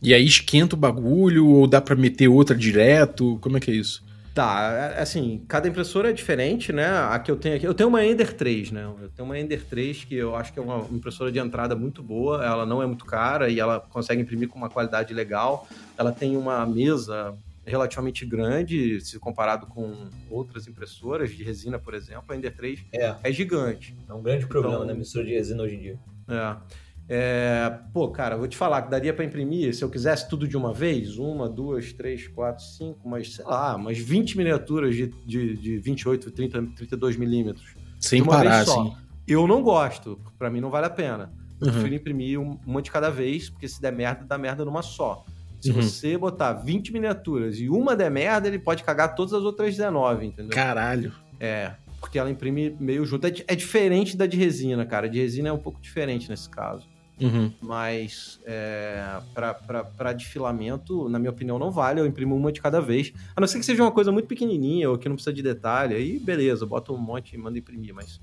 [0.02, 3.38] E aí esquenta o bagulho ou dá para meter outra direto?
[3.42, 4.04] Como é que é isso?
[4.34, 6.88] Tá, é, assim, cada impressora é diferente, né?
[6.88, 8.84] A que eu tenho aqui, eu tenho uma Ender 3, né?
[9.00, 12.02] Eu tenho uma Ender 3 que eu acho que é uma impressora de entrada muito
[12.02, 15.68] boa, ela não é muito cara e ela consegue imprimir com uma qualidade legal.
[15.96, 22.26] Ela tem uma mesa relativamente grande, se comparado com outras impressoras de resina, por exemplo,
[22.30, 23.96] a Ender 3 é, é gigante.
[24.08, 24.94] É um grande problema, então, né?
[24.94, 26.00] Impressora de resina hoje em dia.
[26.28, 26.84] É.
[27.08, 30.56] É, pô, cara, vou te falar que daria para imprimir, se eu quisesse tudo de
[30.56, 35.58] uma vez, uma, duas, três, quatro, cinco, mas sei lá, umas 20 miniaturas de, de,
[35.58, 37.76] de 28, 30, 32 milímetros.
[38.00, 38.96] Sem parar, assim.
[39.28, 41.32] Eu não gosto, para mim não vale a pena.
[41.60, 41.74] Eu uhum.
[41.74, 45.26] prefiro imprimir uma de cada vez, porque se der merda, dá merda numa só.
[45.64, 45.82] Se uhum.
[45.82, 50.26] você botar 20 miniaturas e uma der merda, ele pode cagar todas as outras 19,
[50.26, 50.52] entendeu?
[50.52, 51.14] Caralho.
[51.40, 51.72] É,
[52.02, 53.26] porque ela imprime meio junto.
[53.26, 55.06] É, é diferente da de resina, cara.
[55.06, 56.86] A de resina é um pouco diferente nesse caso.
[57.18, 57.50] Uhum.
[57.62, 62.02] Mas é, para de filamento, na minha opinião, não vale.
[62.02, 63.14] Eu imprimo uma de cada vez.
[63.34, 65.96] A não ser que seja uma coisa muito pequenininha ou que não precisa de detalhe.
[65.96, 67.96] Aí, beleza, bota um monte e manda imprimir.
[67.96, 68.20] Mas,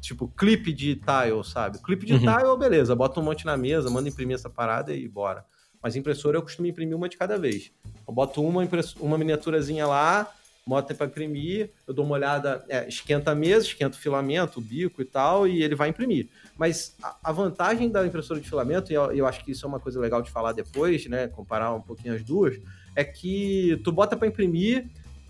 [0.00, 1.78] tipo, clipe de tile, sabe?
[1.78, 2.18] Clipe de uhum.
[2.18, 2.96] tile, beleza.
[2.96, 5.44] Bota um monte na mesa, manda imprimir essa parada e bora.
[5.82, 7.70] Mas impressora eu costumo imprimir uma de cada vez.
[8.06, 8.66] Eu boto uma,
[9.00, 10.30] uma miniaturazinha lá,
[10.66, 14.62] bota para imprimir, eu dou uma olhada, é, esquenta a mesa, esquenta o filamento, o
[14.62, 16.28] bico e tal, e ele vai imprimir.
[16.56, 19.80] Mas a, vantagem da impressora de filamento, e eu, eu, acho que isso é uma
[19.80, 21.28] coisa legal de falar depois, né?
[21.28, 22.60] Comparar um pouquinho as duas,
[22.94, 24.86] é que tu bota para imprimir,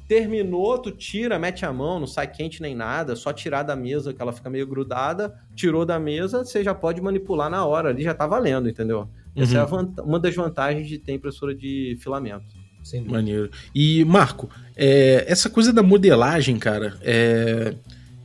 [0.09, 4.13] terminou, tu tira, mete a mão, não sai quente nem nada, só tirar da mesa
[4.13, 8.03] que ela fica meio grudada, tirou da mesa, você já pode manipular na hora, ali
[8.03, 9.09] já tá valendo, entendeu?
[9.37, 9.43] Uhum.
[9.43, 9.95] Essa é uhum.
[10.05, 12.59] uma das vantagens de ter impressora de filamento.
[12.83, 13.03] Sim.
[13.03, 13.51] Maneiro.
[13.75, 17.75] E, Marco, é, essa coisa da modelagem, cara, é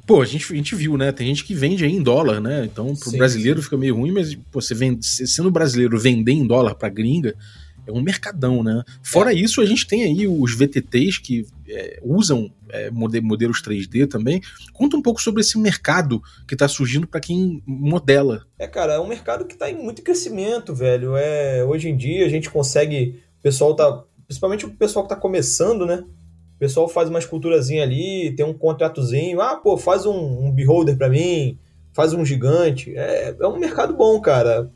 [0.05, 1.11] Pô, a gente, a gente viu, né?
[1.11, 2.63] Tem gente que vende aí em dólar, né?
[2.63, 3.63] Então, pro sim, brasileiro sim.
[3.63, 7.33] fica meio ruim, mas pô, você vende, sendo brasileiro vender em dólar pra gringa
[7.87, 8.83] é um mercadão, né?
[9.03, 9.35] Fora é.
[9.35, 14.41] isso, a gente tem aí os VTTs que é, usam é, modelos 3D também.
[14.73, 18.45] Conta um pouco sobre esse mercado que está surgindo para quem modela.
[18.57, 21.15] É, cara, é um mercado que está em muito crescimento, velho.
[21.15, 23.21] É, hoje em dia a gente consegue.
[23.39, 24.03] O pessoal tá.
[24.27, 26.03] Principalmente o pessoal que está começando, né?
[26.55, 29.41] O pessoal faz uma esculturazinha ali, tem um contratozinho.
[29.41, 31.59] Ah, pô, faz um, um beholder para mim,
[31.93, 32.95] faz um gigante.
[32.95, 34.71] É, é um mercado bom, cara.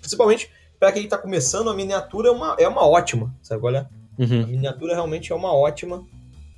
[0.00, 0.50] Principalmente
[0.82, 3.88] para quem está começando, a miniatura é uma, é uma ótima, sabe olha?
[4.18, 4.22] É?
[4.24, 4.42] Uhum.
[4.42, 6.04] A miniatura realmente é uma ótima.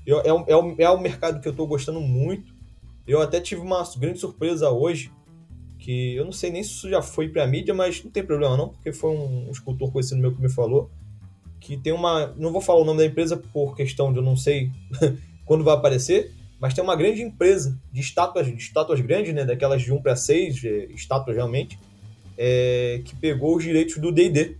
[0.07, 2.55] Eu, é, é, o, é o mercado que eu estou gostando muito.
[3.07, 5.13] Eu até tive uma grande surpresa hoje,
[5.79, 8.57] que eu não sei nem se isso já foi para mídia, mas não tem problema
[8.57, 10.91] não, porque foi um, um escultor conhecido meu que me falou
[11.61, 12.29] que tem uma.
[12.39, 14.71] Não vou falar o nome da empresa por questão de eu não sei
[15.45, 19.45] quando vai aparecer, mas tem uma grande empresa de estátuas, de estátuas grandes, né?
[19.45, 21.79] Daquelas de 1 para 6, estátuas realmente,
[22.37, 24.57] é, que pegou os direitos do DD.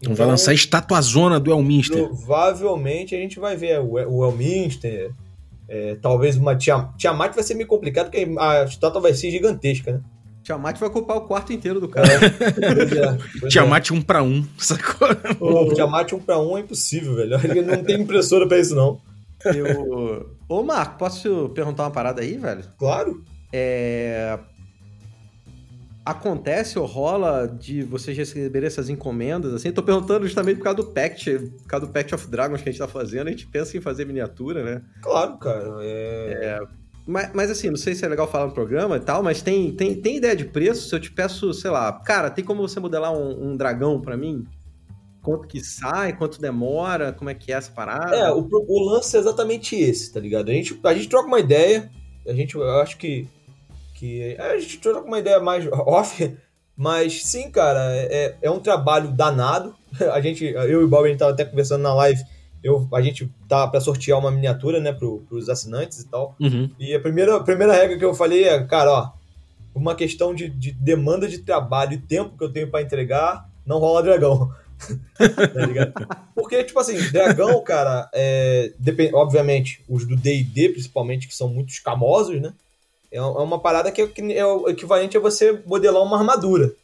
[0.00, 2.06] Então, vai lançar a estátua zona do Elminster.
[2.06, 5.12] Provavelmente a gente vai ver o, o Elminster.
[5.66, 7.34] É, talvez uma Tiamat.
[7.34, 10.00] Vai ser meio complicado, porque a estátua vai ser gigantesca, né?
[10.42, 12.06] Tiamat vai ocupar o quarto inteiro do cara.
[12.06, 13.94] É, Tiamat é.
[13.94, 15.08] um pra um, sacou?
[15.74, 17.40] Tiamat um pra um é impossível, velho.
[17.42, 19.00] Ele não tem impressora pra isso, não.
[19.44, 20.36] Eu...
[20.46, 22.62] Ô, Marco, posso perguntar uma parada aí, velho?
[22.78, 23.24] Claro.
[23.50, 24.38] É...
[26.04, 29.72] Acontece ou rola de vocês receberem essas encomendas, assim?
[29.72, 32.72] Tô perguntando justamente por causa do Pact, por causa do Pact of Dragons que a
[32.72, 34.82] gente tá fazendo, a gente pensa em fazer miniatura, né?
[35.00, 35.78] Claro, cara.
[35.80, 36.60] É...
[36.60, 39.42] é mas, mas, assim, não sei se é legal falar no programa e tal, mas
[39.42, 40.88] tem, tem, tem ideia de preço?
[40.88, 44.16] Se eu te peço, sei lá, cara, tem como você modelar um, um dragão para
[44.16, 44.46] mim?
[45.22, 48.14] Quanto que sai, quanto demora, como é que é essa parada?
[48.14, 50.50] É, o, o lance é exatamente esse, tá ligado?
[50.50, 51.90] A gente, a gente troca uma ideia,
[52.26, 53.28] a gente, eu acho que,
[54.04, 56.36] que a gente troca uma ideia mais off,
[56.76, 59.74] mas sim, cara, é, é um trabalho danado.
[60.12, 62.20] A gente, eu e o Bob, a gente tava até conversando na live,
[62.64, 66.34] eu, a gente tá para sortear uma miniatura, né, pro, pros assinantes e tal.
[66.40, 66.68] Uhum.
[66.80, 69.12] E a primeira, a primeira regra que eu falei é, cara, ó,
[69.72, 73.78] uma questão de, de demanda de trabalho e tempo que eu tenho para entregar, não
[73.78, 74.50] rola dragão.
[75.16, 75.92] tá ligado?
[76.34, 81.68] Porque, tipo assim, dragão, cara, é, depend, obviamente, os do DD, principalmente, que são muito
[81.68, 82.52] escamosos, né?
[83.14, 86.74] É, é uma parada que é, é o equivalente a você modelar uma armadura.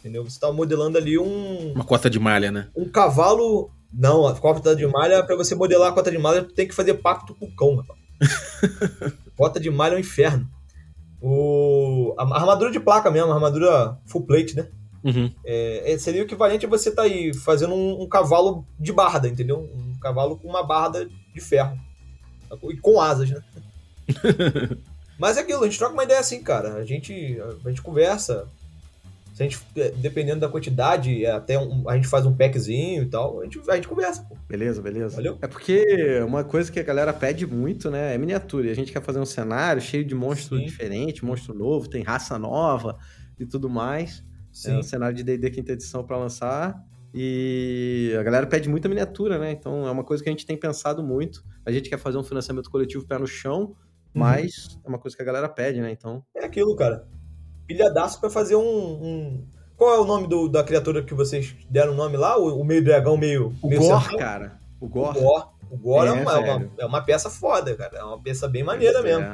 [0.00, 0.24] Entendeu?
[0.24, 1.72] Você tá modelando ali um.
[1.72, 2.68] Uma cota de malha, né?
[2.74, 6.52] Um cavalo não, a cota de malha, para você modelar a cota de malha, tu
[6.52, 8.00] tem que fazer pacto com o cão, rapaz.
[9.36, 10.48] cota de malha é um inferno.
[11.20, 14.68] O, a armadura de placa mesmo, a armadura full plate, né?
[15.04, 15.30] Uhum.
[15.44, 18.92] É, é seria o equivalente a você estar tá aí fazendo um, um, cavalo de
[18.92, 19.60] barda, entendeu?
[19.60, 21.78] Um cavalo com uma barda de ferro.
[22.70, 23.42] E com asas, né?
[25.18, 26.74] Mas é aquilo, a gente troca uma ideia assim, cara.
[26.74, 28.48] A gente, a gente conversa,
[29.34, 33.02] se a gente, é, dependendo da quantidade, é até um, a gente faz um packzinho
[33.02, 34.36] e tal, a gente, a gente conversa, pô.
[34.48, 35.16] Beleza, beleza.
[35.16, 35.38] Valeu?
[35.42, 38.68] É porque uma coisa que a galera pede muito, né, é miniatura.
[38.68, 40.64] E a gente quer fazer um cenário cheio de monstro Sim.
[40.64, 42.96] diferente, monstro novo, tem raça nova
[43.38, 44.22] e tudo mais.
[44.52, 44.72] Sim.
[44.72, 46.80] É um cenário de D&D quinta edição para lançar.
[47.12, 49.50] E a galera pede muita miniatura, né?
[49.50, 51.44] Então é uma coisa que a gente tem pensado muito.
[51.66, 53.74] A gente quer fazer um financiamento coletivo pé no chão,
[54.14, 54.20] uhum.
[54.20, 55.90] mas é uma coisa que a galera pede, né?
[55.90, 56.24] Então.
[56.36, 57.06] É aquilo, cara
[57.66, 59.46] pilhadaço para fazer um, um,
[59.76, 62.38] Qual é o nome do, da criatura que vocês deram o nome lá?
[62.38, 63.54] O, o meio dragão meio.
[63.62, 64.58] O meio Gor, cara.
[64.80, 65.16] O Gor.
[65.16, 67.98] O Gor, o Gor é, é, uma, é, uma, é, uma, peça foda, cara.
[67.98, 69.24] É uma peça bem maneira mesmo.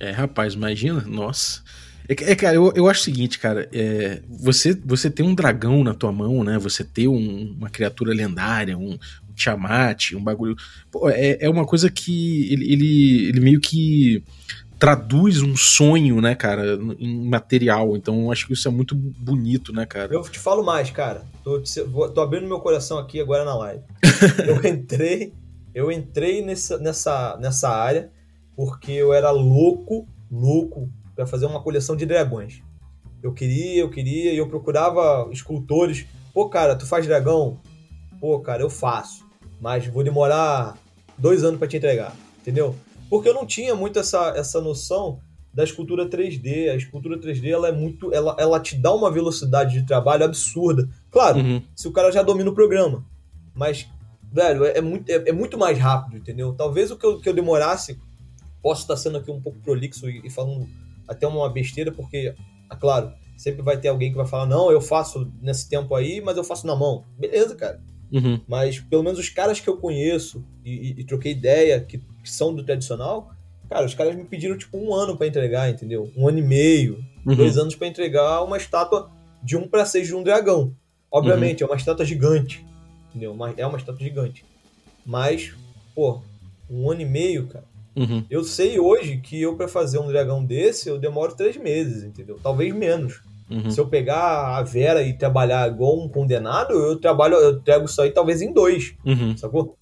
[0.00, 0.08] É.
[0.08, 1.02] é, rapaz, imagina.
[1.06, 1.62] Nossa.
[2.08, 3.68] É, é, cara, eu, eu acho o seguinte, cara.
[3.72, 6.58] É, você, você ter um dragão na tua mão, né?
[6.58, 10.56] Você ter um, uma criatura lendária, um, um Tiamat, um bagulho.
[10.90, 14.22] Pô, é, é uma coisa que ele, ele, ele meio que
[14.78, 17.96] traduz um sonho, né, cara, em material.
[17.96, 20.14] Então eu acho que isso é muito bonito, né, cara?
[20.14, 21.26] Eu te falo mais, cara.
[21.42, 21.60] Tô,
[22.14, 23.82] tô abrindo meu coração aqui agora na live.
[24.46, 25.32] eu entrei,
[25.74, 28.10] eu entrei nessa, nessa, nessa área
[28.56, 30.88] porque eu era louco, louco
[31.18, 32.62] para fazer uma coleção de dragões.
[33.20, 36.06] Eu queria, eu queria, e eu procurava escultores.
[36.32, 37.58] Pô, cara, tu faz dragão?
[38.20, 39.26] Pô, cara, eu faço.
[39.60, 40.78] Mas vou demorar
[41.18, 42.72] dois anos para te entregar, entendeu?
[43.10, 45.18] Porque eu não tinha muito essa, essa noção
[45.52, 46.70] da escultura 3D.
[46.70, 48.14] A escultura 3D ela é muito.
[48.14, 50.88] Ela, ela te dá uma velocidade de trabalho absurda.
[51.10, 51.60] Claro, uhum.
[51.74, 53.04] se o cara já domina o programa.
[53.56, 53.88] Mas,
[54.32, 56.54] velho, é, é muito, é, é, muito mais rápido, entendeu?
[56.56, 57.98] Talvez o que eu, que eu demorasse.
[58.62, 60.68] Posso estar sendo aqui um pouco prolixo e, e falando
[61.08, 62.34] até uma besteira, porque,
[62.70, 66.20] é claro, sempre vai ter alguém que vai falar: não, eu faço nesse tempo aí,
[66.20, 67.04] mas eu faço na mão.
[67.18, 67.80] Beleza, cara.
[68.12, 68.40] Uhum.
[68.46, 72.30] Mas pelo menos os caras que eu conheço e, e, e troquei ideia, que, que,
[72.30, 73.30] são do tradicional,
[73.68, 76.10] cara, os caras me pediram tipo um ano para entregar, entendeu?
[76.16, 77.34] Um ano e meio, uhum.
[77.36, 79.10] dois anos para entregar uma estátua
[79.42, 80.74] de um para seis de um dragão.
[81.10, 81.68] Obviamente, uhum.
[81.68, 82.64] é uma estátua gigante,
[83.10, 83.36] entendeu?
[83.56, 84.44] é uma estátua gigante.
[85.04, 85.54] Mas,
[85.94, 86.20] pô,
[86.70, 87.64] um ano e meio, cara.
[87.98, 88.24] Uhum.
[88.30, 92.38] Eu sei hoje que eu, para fazer um dragão desse, eu demoro três meses, entendeu?
[92.42, 93.20] Talvez menos.
[93.50, 93.70] Uhum.
[93.70, 98.00] Se eu pegar a Vera e trabalhar igual um condenado, eu trabalho, eu trago isso
[98.00, 98.94] aí talvez em dois.
[99.04, 99.36] Uhum.
[99.36, 99.76] Sacou?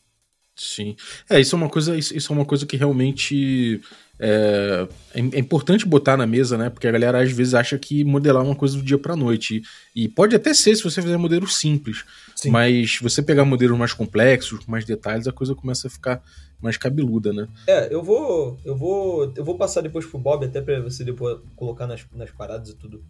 [0.55, 0.97] Sim.
[1.29, 3.81] É, isso é uma coisa, isso, é uma coisa que realmente
[4.19, 6.71] é, é, é, importante botar na mesa, né?
[6.71, 9.63] Porque a galera às vezes acha que modelar é uma coisa do dia pra noite.
[9.95, 12.05] E, e pode até ser se você fizer modelos simples.
[12.37, 12.51] Sim.
[12.51, 16.23] Mas você pegar modelos mais complexos, com mais detalhes, a coisa começa a ficar
[16.61, 17.49] mais cabeluda, né?
[17.67, 18.59] É, eu vou.
[18.65, 19.33] Eu vou.
[19.35, 22.75] Eu vou passar depois pro Bob até pra você depois colocar nas, nas paradas e
[22.77, 23.03] tudo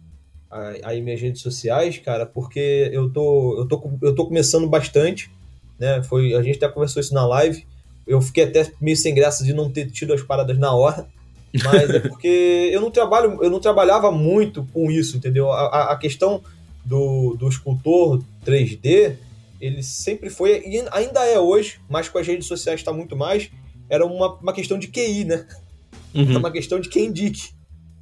[0.83, 5.29] aí minhas redes sociais, cara, porque eu tô, eu tô, eu tô começando bastante,
[5.77, 6.01] né?
[6.03, 7.65] Foi, a gente até conversou isso na live.
[8.05, 11.05] Eu fiquei até meio sem graça de não ter tido as paradas na hora,
[11.63, 15.51] mas é porque eu não trabalho, eu não trabalhava muito com isso, entendeu?
[15.51, 16.41] A, a questão
[16.87, 19.15] do, do escultor 3D,
[19.59, 23.51] ele sempre foi e ainda é hoje, mas com as redes sociais está muito mais.
[23.89, 25.45] Era uma, uma questão de QI, né?
[26.13, 26.33] Uhum.
[26.33, 27.49] É uma questão de quem indique.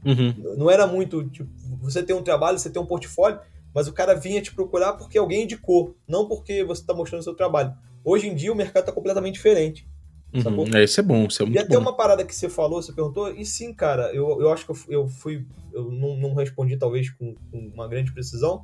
[0.04, 0.56] Uhum.
[0.58, 1.50] Não era muito, tipo,
[1.82, 3.40] você tem um trabalho, você tem um portfólio,
[3.74, 7.24] mas o cara vinha te procurar porque alguém indicou, não porque você está mostrando o
[7.24, 7.74] seu trabalho.
[8.04, 9.88] Hoje em dia o mercado está completamente diferente.
[10.34, 10.76] Uhum.
[10.76, 11.82] É, isso é bom, isso é muito E até bom.
[11.82, 14.78] uma parada que você falou, você perguntou, e sim, cara, eu, eu acho que eu,
[14.90, 18.64] eu fui, eu não, não respondi talvez com, com, uma grande precisão.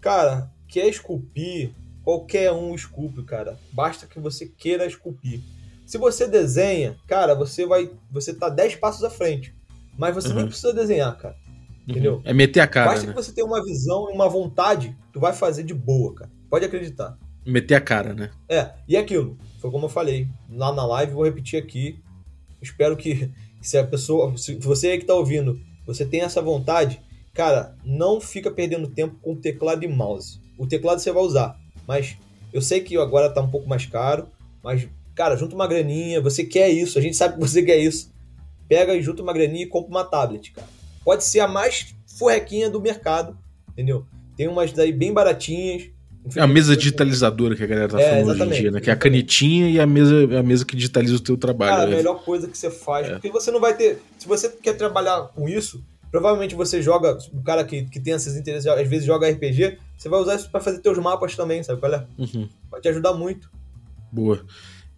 [0.00, 3.58] Cara, quer esculpir, qualquer um esculpe, cara.
[3.72, 5.40] Basta que você queira esculpir.
[5.84, 9.54] Se você desenha, cara, você vai, você tá 10 passos à frente.
[9.98, 10.36] Mas você uhum.
[10.36, 11.34] nem precisa desenhar, cara.
[11.36, 11.84] Uhum.
[11.88, 12.22] Entendeu?
[12.24, 12.90] É meter a cara.
[12.90, 13.12] Basta né?
[13.12, 16.30] que você tenha uma visão e uma vontade, tu vai fazer de boa, cara.
[16.48, 17.18] Pode acreditar.
[17.44, 18.30] Meter a cara, né?
[18.48, 19.36] É, e aquilo.
[19.60, 22.00] Foi como eu falei lá na live, vou repetir aqui.
[22.62, 27.00] Espero que se a pessoa, se você aí que tá ouvindo, você tem essa vontade,
[27.40, 30.38] cara, não fica perdendo tempo com teclado e mouse.
[30.58, 32.18] O teclado você vai usar, mas
[32.52, 34.28] eu sei que agora tá um pouco mais caro,
[34.62, 38.12] mas cara, junta uma graninha, você quer isso, a gente sabe que você quer isso
[38.68, 40.68] pega e junta uma graninha e compra uma tablet, cara.
[41.02, 43.36] Pode ser a mais furrequinha do mercado,
[43.72, 44.04] entendeu?
[44.36, 45.88] Tem umas daí bem baratinhas.
[46.36, 48.80] É a mesa digitalizadora que a galera tá é, falando hoje em dia, né?
[48.80, 51.72] Que é a canetinha e a mesa, a mesa que digitaliza o teu trabalho.
[51.72, 51.94] Cara, né?
[51.94, 53.08] a melhor coisa que você faz.
[53.08, 53.12] É.
[53.12, 53.98] Porque você não vai ter.
[54.18, 57.16] Se você quer trabalhar com isso, provavelmente você joga.
[57.32, 60.50] O cara que, que tem esses interesses, às vezes joga RPG, você vai usar isso
[60.50, 61.80] para fazer teus mapas também, sabe?
[61.82, 62.48] Olha, uhum.
[62.70, 63.50] vai te ajudar muito.
[64.10, 64.44] Boa.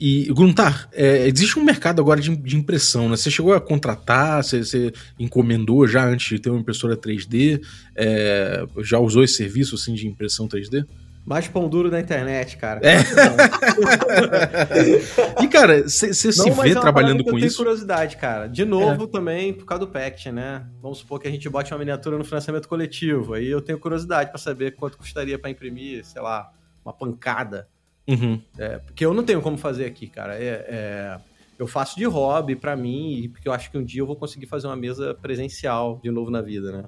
[0.05, 3.16] E, Gruntar, é, existe um mercado agora de, de, impressão, né?
[3.16, 7.62] Você chegou a contratar, você, você, encomendou já antes de ter uma impressora 3D?
[7.94, 10.85] É, já usou esse serviço assim, de impressão 3D?
[11.24, 12.80] Mais pão duro na internet, cara.
[12.82, 12.96] É.
[15.42, 17.37] e, cara, você se vê é trabalhando com isso?
[17.37, 18.48] Eu tenho curiosidade, cara.
[18.48, 19.06] De novo, é.
[19.06, 20.66] também, por causa do PACT, né?
[20.80, 23.35] Vamos supor que a gente bote uma miniatura no financiamento coletivo.
[23.35, 26.50] Aí eu tenho curiosidade para saber quanto custaria para imprimir, sei lá,
[26.85, 27.68] uma pancada
[28.08, 28.40] Uhum.
[28.58, 30.37] É, porque eu não tenho como fazer aqui, cara.
[30.37, 31.18] É, é,
[31.62, 34.46] eu faço de hobby para mim, porque eu acho que um dia eu vou conseguir
[34.46, 36.85] fazer uma mesa presencial de novo na vida, né?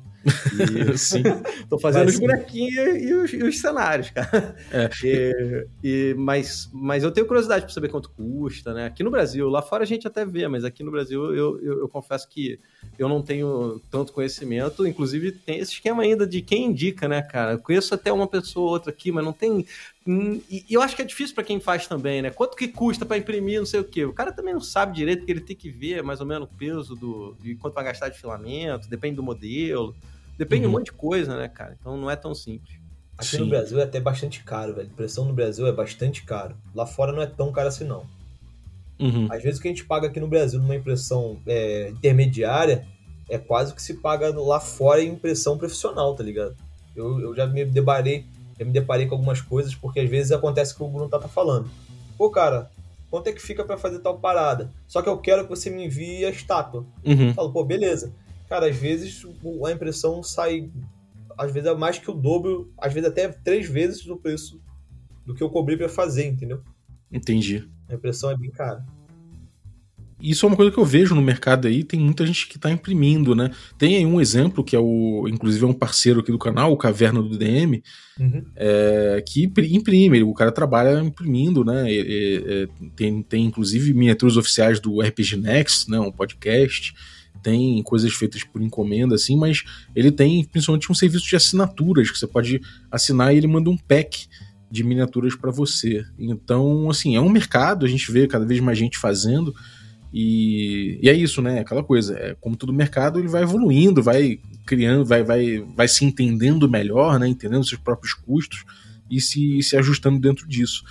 [0.52, 1.22] E, sim.
[1.70, 4.56] Tô fazendo mas, os bonequinhos e os, e os, cenários, cara.
[4.72, 4.90] É.
[5.04, 8.86] E, e, mas, mas eu tenho curiosidade para saber quanto custa, né?
[8.86, 11.78] Aqui no Brasil, lá fora a gente até vê, mas aqui no Brasil eu, eu,
[11.82, 12.58] eu confesso que
[12.98, 14.84] eu não tenho tanto conhecimento.
[14.84, 17.52] Inclusive, tem esse esquema ainda de quem indica, né, cara?
[17.52, 19.64] Eu conheço até uma pessoa ou outra aqui, mas não tem
[20.06, 22.30] Hum, e, eu acho que é difícil para quem faz também, né?
[22.30, 24.04] Quanto que custa para imprimir, não sei o quê.
[24.04, 26.56] O cara também não sabe direito, porque ele tem que ver mais ou menos o
[26.56, 27.36] peso do.
[27.42, 29.94] e quanto vai gastar de filamento, depende do modelo,
[30.36, 30.62] depende uhum.
[30.62, 30.78] de um uhum.
[30.78, 31.76] monte de coisa, né, cara?
[31.80, 32.78] Então não é tão simples.
[33.16, 33.38] Aqui Sim.
[33.38, 34.88] no Brasil é até bastante caro, velho.
[34.88, 36.56] Impressão no Brasil é bastante caro.
[36.74, 38.04] Lá fora não é tão caro assim, não.
[38.98, 39.28] Uhum.
[39.30, 42.86] Às vezes o que a gente paga aqui no Brasil numa impressão é, intermediária
[43.28, 46.56] é quase o que se paga lá fora em impressão profissional, tá ligado?
[46.94, 48.26] Eu, eu já me deparei,
[48.58, 51.18] já me deparei com algumas coisas, porque às vezes acontece o que o Bruno tá,
[51.18, 51.68] tá falando.
[52.16, 52.70] Pô, cara,
[53.10, 54.70] quanto é que fica para fazer tal parada?
[54.86, 56.84] Só que eu quero que você me envie a estátua.
[57.04, 57.28] Uhum.
[57.28, 58.12] Eu falo, pô, beleza.
[58.48, 59.26] Cara, às vezes
[59.64, 60.70] a impressão sai,
[61.36, 64.60] às vezes é mais que o dobro, às vezes até três vezes do preço
[65.26, 66.60] do que eu cobrei para fazer, entendeu?
[67.10, 67.68] Entendi.
[67.88, 68.84] A impressão é bem cara.
[70.24, 72.70] Isso é uma coisa que eu vejo no mercado aí, tem muita gente que está
[72.70, 73.50] imprimindo, né?
[73.76, 75.28] Tem aí um exemplo, que é o.
[75.28, 77.82] Inclusive é um parceiro aqui do canal, o Caverna do DM,
[78.18, 78.42] uhum.
[78.56, 81.84] é, que imprime, o cara trabalha imprimindo, né?
[81.88, 82.66] É,
[82.96, 86.00] tem, tem inclusive miniaturas oficiais do RPG Next, né?
[86.00, 86.94] Um podcast.
[87.42, 89.62] Tem coisas feitas por encomenda, assim, mas
[89.94, 93.76] ele tem principalmente um serviço de assinaturas, que você pode assinar e ele manda um
[93.76, 94.26] pack
[94.70, 96.04] de miniaturas para você.
[96.18, 99.54] Então, assim, é um mercado, a gente vê cada vez mais gente fazendo.
[100.16, 101.58] E, e, é isso, né?
[101.58, 102.16] Aquela coisa.
[102.16, 107.18] É, como todo mercado, ele vai evoluindo, vai criando, vai, vai, vai se entendendo melhor,
[107.18, 107.26] né?
[107.26, 108.64] Entendendo seus próprios custos
[109.10, 110.84] e se, se ajustando dentro disso.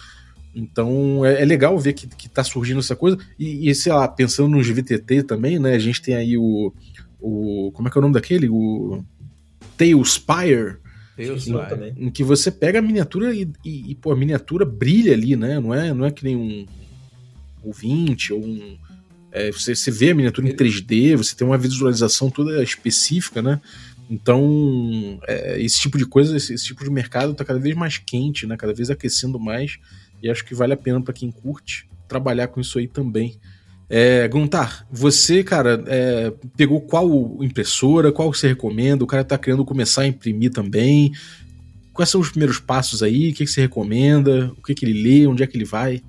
[0.53, 3.17] Então é, é legal ver que, que tá surgindo essa coisa.
[3.39, 5.73] E, e, sei lá, pensando nos VTT também, né?
[5.73, 6.73] A gente tem aí o.
[7.21, 8.49] o como é que é o nome daquele?
[8.49, 9.05] O
[9.77, 10.79] Tailspire.
[11.15, 11.93] Tailspire.
[11.95, 15.61] Em que você pega a miniatura e, e, e, pô, a miniatura brilha ali, né?
[15.61, 16.65] Não é, não é que nem um,
[17.63, 18.77] um 20 ou um
[19.33, 23.59] é, você, você vê a miniatura em 3D, você tem uma visualização toda específica, né?
[24.07, 27.97] Então, é, esse tipo de coisa, esse, esse tipo de mercado está cada vez mais
[27.97, 28.55] quente, né?
[28.55, 29.79] Cada vez aquecendo mais.
[30.21, 33.39] E acho que vale a pena para quem curte trabalhar com isso aí também.
[33.89, 39.03] É, Guntar, você, cara, é, pegou qual impressora, qual você recomenda?
[39.03, 41.11] O cara está querendo começar a imprimir também.
[41.91, 43.31] Quais são os primeiros passos aí?
[43.31, 44.51] O que, que você recomenda?
[44.57, 45.27] O que, que ele lê?
[45.27, 46.03] Onde é que ele vai?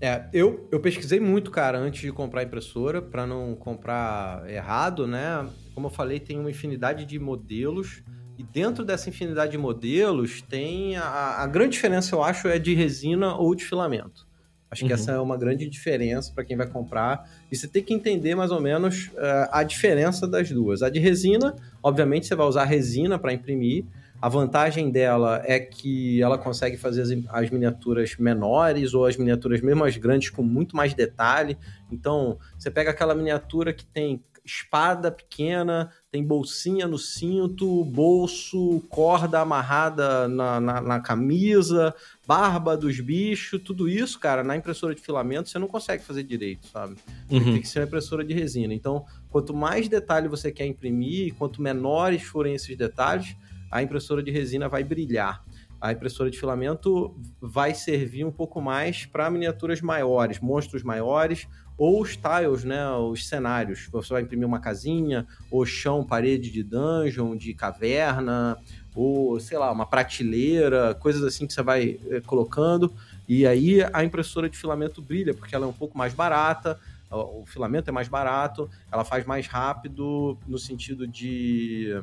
[0.00, 5.48] É, eu, eu pesquisei muito, cara, antes de comprar impressora, para não comprar errado, né?
[5.74, 8.02] Como eu falei, tem uma infinidade de modelos.
[8.38, 12.74] E dentro dessa infinidade de modelos, tem a, a grande diferença, eu acho, é de
[12.74, 14.26] resina ou de filamento.
[14.70, 14.88] Acho uhum.
[14.88, 17.24] que essa é uma grande diferença para quem vai comprar.
[17.50, 20.82] E você tem que entender mais ou menos uh, a diferença das duas.
[20.82, 23.86] A de resina, obviamente, você vai usar resina para imprimir.
[24.26, 29.60] A vantagem dela é que ela consegue fazer as, as, miniaturas menores ou as miniaturas
[29.60, 31.56] mesmo as grandes com muito mais detalhe.
[31.92, 39.38] Então, você pega aquela miniatura que tem espada pequena, tem bolsinha no cinto, bolso, corda
[39.38, 41.94] amarrada na, na, na, camisa,
[42.26, 46.66] barba dos bichos, tudo isso, cara, na impressora de filamento você não consegue fazer direito,
[46.66, 46.96] sabe?
[47.30, 47.52] Uhum.
[47.52, 48.74] Tem que ser uma impressora de resina.
[48.74, 53.36] Então, quanto mais detalhe você quer imprimir, quanto menores forem esses detalhes,
[53.76, 55.44] a impressora de resina vai brilhar.
[55.78, 61.46] A impressora de filamento vai servir um pouco mais para miniaturas maiores, monstros maiores
[61.76, 63.86] ou os tiles, né, os cenários.
[63.92, 68.56] Você vai imprimir uma casinha, ou chão, parede de dungeon, de caverna,
[68.94, 72.90] ou sei lá, uma prateleira, coisas assim que você vai é, colocando.
[73.28, 77.44] E aí a impressora de filamento brilha, porque ela é um pouco mais barata, o
[77.44, 82.02] filamento é mais barato, ela faz mais rápido no sentido de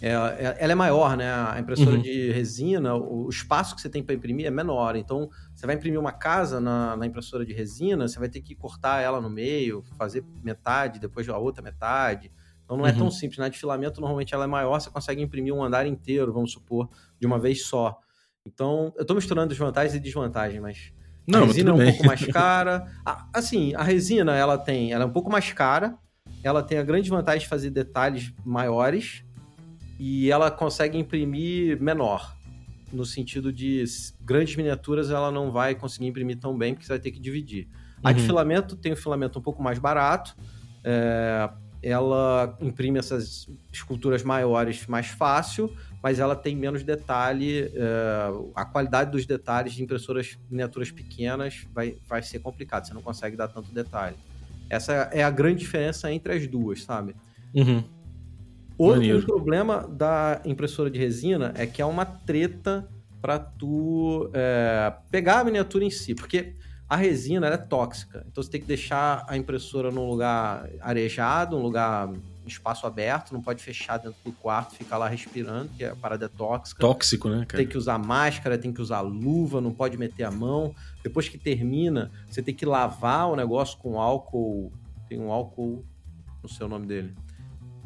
[0.00, 1.32] é, é, ela é maior, né?
[1.32, 2.02] A impressora uhum.
[2.02, 4.96] de resina, o espaço que você tem para imprimir é menor.
[4.96, 8.54] Então, você vai imprimir uma casa na, na, impressora de resina, você vai ter que
[8.54, 12.30] cortar ela no meio, fazer metade, depois a outra metade.
[12.64, 12.90] Então, não uhum.
[12.90, 13.10] é tão uhum.
[13.10, 13.38] simples.
[13.38, 16.88] Na de filamento, normalmente ela é maior, você consegue imprimir um andar inteiro, vamos supor,
[17.18, 17.98] de uma vez só.
[18.44, 20.92] Então, eu estou misturando as vantagens e desvantagens, mas
[21.26, 21.90] não, a resina é um bem.
[21.90, 22.86] pouco mais cara.
[23.32, 25.98] assim, a resina, ela tem, ela é um pouco mais cara,
[26.44, 29.24] ela tem a grande vantagem de fazer detalhes maiores,
[29.98, 32.36] e ela consegue imprimir menor.
[32.92, 33.84] No sentido de
[34.22, 37.68] grandes miniaturas ela não vai conseguir imprimir tão bem, porque você vai ter que dividir.
[38.02, 38.26] A de uhum.
[38.26, 40.36] filamento tem um filamento um pouco mais barato,
[40.84, 41.50] é,
[41.82, 47.72] ela imprime essas esculturas maiores mais fácil, mas ela tem menos detalhe.
[47.74, 53.02] É, a qualidade dos detalhes de impressoras miniaturas pequenas vai, vai ser complicado, você não
[53.02, 54.16] consegue dar tanto detalhe.
[54.68, 57.14] Essa é a grande diferença entre as duas, sabe?
[57.54, 57.84] Uhum.
[58.78, 62.88] Outro problema da impressora de resina é que é uma treta
[63.20, 66.52] para tu é, pegar a miniatura em si, porque
[66.88, 71.62] a resina é tóxica, então você tem que deixar a impressora num lugar arejado, um
[71.62, 72.12] lugar
[72.46, 76.28] espaço aberto, não pode fechar dentro do quarto, ficar lá respirando, que a parada é
[76.28, 76.80] tóxica.
[76.80, 77.62] Tóxico, né, cara?
[77.62, 80.74] Tem que usar máscara, tem que usar luva, não pode meter a mão.
[81.02, 84.72] Depois que termina, você tem que lavar o negócio com álcool.
[85.08, 85.84] Tem um álcool,
[86.42, 87.14] não sei o nome dele.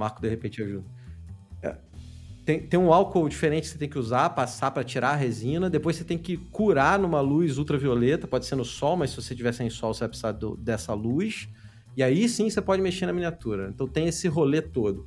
[0.00, 0.84] Marco, de repente, ajuda.
[1.62, 1.76] É.
[2.46, 5.68] tem, tem um álcool diferente que você tem que usar, passar para tirar a resina.
[5.68, 9.34] Depois você tem que curar numa luz ultravioleta, pode ser no sol, mas se você
[9.34, 11.48] tiver sem sol, você vai precisar do, dessa luz.
[11.94, 13.70] E aí sim você pode mexer na miniatura.
[13.74, 15.06] Então tem esse rolê todo.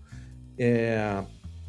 [0.57, 1.23] É...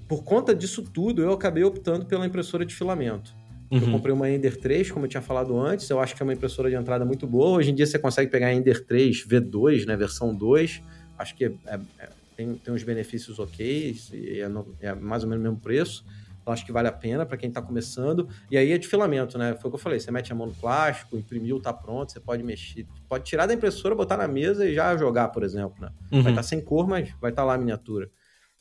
[0.07, 3.35] Por conta disso tudo, eu acabei optando pela impressora de filamento.
[3.71, 3.81] Uhum.
[3.81, 5.89] Eu comprei uma Ender 3, como eu tinha falado antes.
[5.89, 7.59] Eu acho que é uma impressora de entrada muito boa.
[7.59, 10.83] Hoje em dia você consegue pegar a Ender 3 V2, né, versão 2.
[11.19, 15.29] Acho que é, é, é tem, tem uns benefícios ok, é, no, é mais ou
[15.29, 16.05] menos o mesmo preço.
[16.45, 18.29] Então acho que vale a pena para quem está começando.
[18.51, 19.57] E aí é de filamento, né?
[19.61, 22.21] Foi o que eu falei: você mete a mão no plástico, imprimiu, tá pronto, você
[22.21, 25.75] pode mexer, pode tirar da impressora, botar na mesa e já jogar, por exemplo.
[25.81, 25.89] Né?
[26.13, 26.23] Uhum.
[26.23, 28.11] Vai estar tá sem cor, mas vai estar tá lá a miniatura.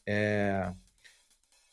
[0.07, 0.71] É...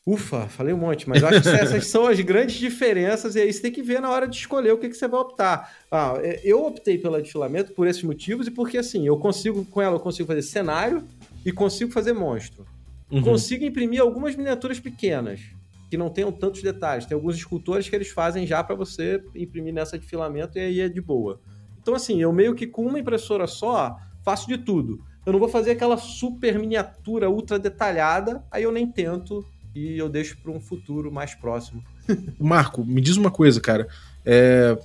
[0.05, 3.53] Ufa, falei um monte, mas eu acho que essas são as grandes diferenças, e aí
[3.53, 5.71] você tem que ver na hora de escolher o que, que você vai optar.
[5.91, 9.63] Ah, é, eu optei pela de filamento por esses motivos e porque assim, eu consigo,
[9.65, 11.07] com ela, eu consigo fazer cenário,
[11.45, 12.65] e consigo fazer monstro.
[13.11, 13.21] Uhum.
[13.21, 15.41] Consigo imprimir algumas miniaturas pequenas,
[15.89, 17.05] que não tenham tantos detalhes.
[17.05, 20.79] Tem alguns escultores que eles fazem já para você imprimir nessa de filamento e aí
[20.79, 21.41] é de boa.
[21.81, 25.03] Então, assim, eu meio que com uma impressora só faço de tudo.
[25.25, 30.09] Eu não vou fazer aquela super miniatura ultra detalhada, aí eu nem tento e eu
[30.09, 31.83] deixo para um futuro mais próximo.
[32.39, 33.87] Marco, me diz uma coisa, cara.
[34.25, 34.77] É,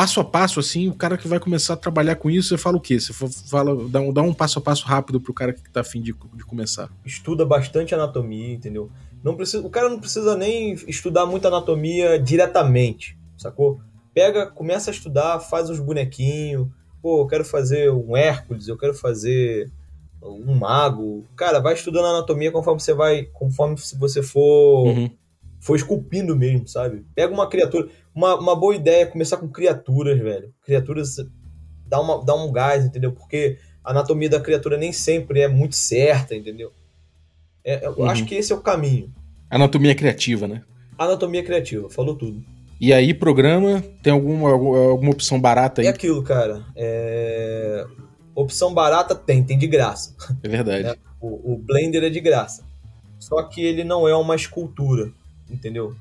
[0.00, 2.78] passo a passo, assim, o cara que vai começar a trabalhar com isso, você fala
[2.78, 2.98] o quê?
[2.98, 3.12] Você
[3.50, 6.14] fala, dá um, dá um passo a passo rápido pro cara que tá afim de,
[6.34, 6.88] de começar.
[7.04, 8.90] Estuda bastante anatomia, entendeu?
[9.22, 13.78] Não precisa, o cara não precisa nem estudar muito anatomia diretamente, sacou?
[14.14, 16.66] Pega, começa a estudar, faz uns bonequinhos.
[17.02, 19.70] Pô, eu quero fazer um Hércules, eu quero fazer
[20.22, 21.26] um mago.
[21.36, 25.10] Cara, vai estudando anatomia conforme você vai, conforme você for, uhum.
[25.60, 27.04] for esculpindo mesmo, sabe?
[27.14, 27.86] Pega uma criatura
[28.20, 30.52] uma, uma boa ideia é começar com criaturas, velho.
[30.62, 31.16] Criaturas
[31.86, 33.12] dá, uma, dá um gás, entendeu?
[33.12, 36.70] Porque a anatomia da criatura nem sempre é muito certa, entendeu?
[37.64, 38.04] É, eu uhum.
[38.04, 39.10] acho que esse é o caminho.
[39.48, 40.62] Anatomia criativa, né?
[40.98, 42.44] Anatomia criativa, falou tudo.
[42.78, 45.86] E aí, programa, tem alguma, alguma opção barata aí?
[45.86, 46.62] É aquilo, cara.
[46.76, 47.86] É...
[48.34, 50.14] Opção barata tem, tem de graça.
[50.42, 50.88] É verdade.
[50.88, 52.64] É, o, o Blender é de graça.
[53.18, 55.10] Só que ele não é uma escultura,
[55.50, 55.94] entendeu?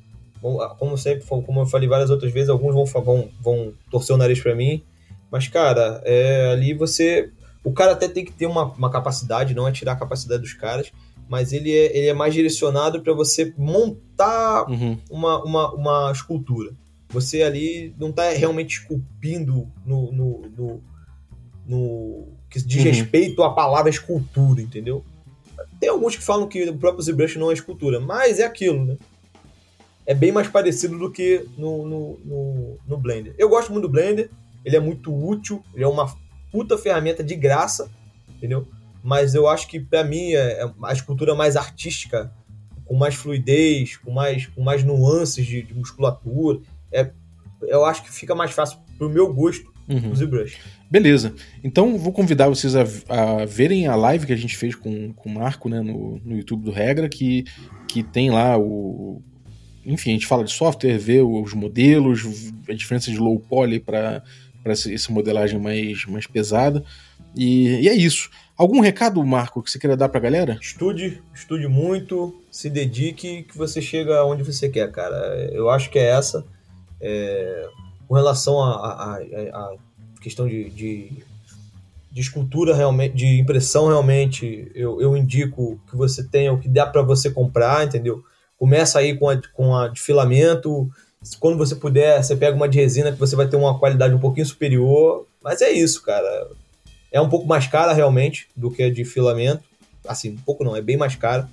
[0.78, 4.40] Como sempre, como eu falei várias outras vezes, alguns vão, vão, vão torcer o nariz
[4.42, 4.84] para mim,
[5.32, 7.32] mas, cara, é, ali você.
[7.64, 10.54] O cara até tem que ter uma, uma capacidade, não é tirar a capacidade dos
[10.54, 10.92] caras,
[11.28, 14.98] mas ele é, ele é mais direcionado para você montar uhum.
[15.10, 16.72] uma, uma, uma escultura.
[17.10, 20.84] Você ali não está realmente esculpindo no, no, no,
[21.68, 22.92] no que diz uhum.
[22.92, 25.04] respeito à palavra escultura, entendeu?
[25.80, 28.98] Tem alguns que falam que o próprio ZBrush não é escultura, mas é aquilo, né?
[30.10, 33.36] É bem mais parecido do que no, no, no, no, Blender.
[33.38, 34.32] Eu gosto muito do Blender,
[34.66, 36.12] ele é muito útil, ele é uma
[36.52, 37.92] puta ferramenta de graça,
[38.28, 38.68] entendeu?
[39.04, 42.34] Mas eu acho que para mim é, é a escultura mais artística,
[42.86, 46.60] com mais fluidez, com mais, com mais nuances de, de musculatura,
[46.92, 47.12] é,
[47.68, 50.10] eu acho que fica mais fácil pro meu gosto uhum.
[50.10, 50.58] o ZBrush.
[50.90, 51.36] Beleza.
[51.64, 55.30] Então vou convidar vocês a, a, verem a live que a gente fez com, com
[55.30, 57.46] o Marco né, no, no YouTube do Regra, que,
[57.88, 59.22] que tem lá o,
[59.90, 64.24] enfim, a gente fala de software, vê os modelos, a diferença de low poly para
[64.66, 66.84] essa modelagem mais, mais pesada.
[67.36, 68.30] E, e, é isso.
[68.56, 70.58] Algum recado, Marco, que você queria dar para a galera?
[70.62, 75.50] Estude, estude muito, se dedique que você chega onde você quer, cara.
[75.52, 76.46] Eu acho que é essa.
[77.02, 77.68] É,
[78.08, 79.72] com relação à
[80.22, 81.24] questão de, de,
[82.12, 86.86] de, escultura realmente, de impressão realmente, eu, eu indico que você tenha o que dá
[86.86, 88.22] para você comprar, entendeu?
[88.60, 90.90] Começa aí com a, com a de filamento.
[91.40, 94.20] Quando você puder, você pega uma de resina que você vai ter uma qualidade um
[94.20, 95.26] pouquinho superior.
[95.42, 96.50] Mas é isso, cara.
[97.10, 99.64] É um pouco mais cara realmente do que a de filamento.
[100.06, 101.50] Assim, um pouco não, é bem mais cara.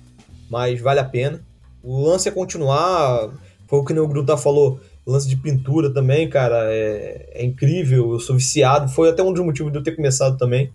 [0.49, 1.41] Mas vale a pena.
[1.81, 3.31] O lance é continuar.
[3.67, 4.79] Foi o que o Gruta falou.
[5.05, 8.11] O lance de pintura também, cara, é, é incrível.
[8.11, 8.89] Eu sou viciado.
[8.89, 10.71] Foi até um dos motivos de eu ter começado também.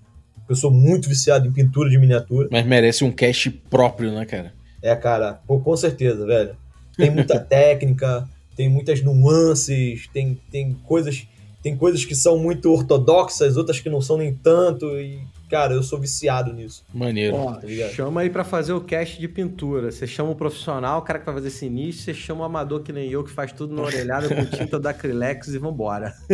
[0.49, 2.49] Eu sou muito viciado em pintura de miniatura.
[2.51, 4.53] Mas merece um cast próprio, né, cara?
[4.83, 6.57] É, cara, pô, com certeza, velho.
[6.97, 11.27] Tem muita técnica, tem muitas nuances, tem, tem coisas
[11.63, 15.83] tem coisas que são muito ortodoxas, outras que não são nem tanto, e Cara, eu
[15.83, 16.83] sou viciado nisso.
[16.95, 17.37] Maneiro.
[17.37, 19.93] Ó, tá chama aí pra fazer o cast de pintura.
[19.93, 22.91] Você chama o profissional, o cara que vai fazer sinistro, você chama o amador que
[22.91, 26.15] nem eu, que faz tudo na orelhada com tinta da Acrylex e vambora.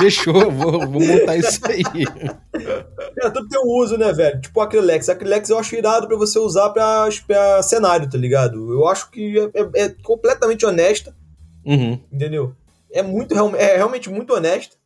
[0.00, 1.82] Fechou, vou, vou montar isso aí.
[1.82, 4.40] Cara, tudo tem um uso, né, velho?
[4.40, 5.08] Tipo Acrylex.
[5.08, 8.72] Acrylex eu acho irado pra você usar pra, pra cenário, tá ligado?
[8.72, 11.14] Eu acho que é, é, é completamente honesta.
[11.64, 11.98] Uhum.
[12.10, 12.54] Entendeu?
[12.92, 14.76] É muito, é realmente muito honesta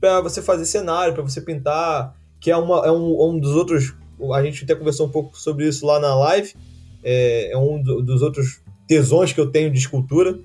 [0.00, 3.94] para você fazer cenário, para você pintar, que é, uma, é um, um dos outros.
[4.34, 6.54] A gente até conversou um pouco sobre isso lá na live.
[7.02, 10.38] é, é um dos outros tesões que eu tenho de escultura.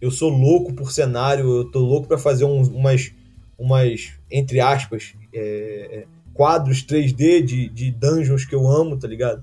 [0.00, 3.12] Eu sou louco por cenário, eu tô louco para fazer uns, umas,
[3.58, 9.42] umas, entre aspas, é, é quadros 3D de, de dungeons que eu amo, tá ligado?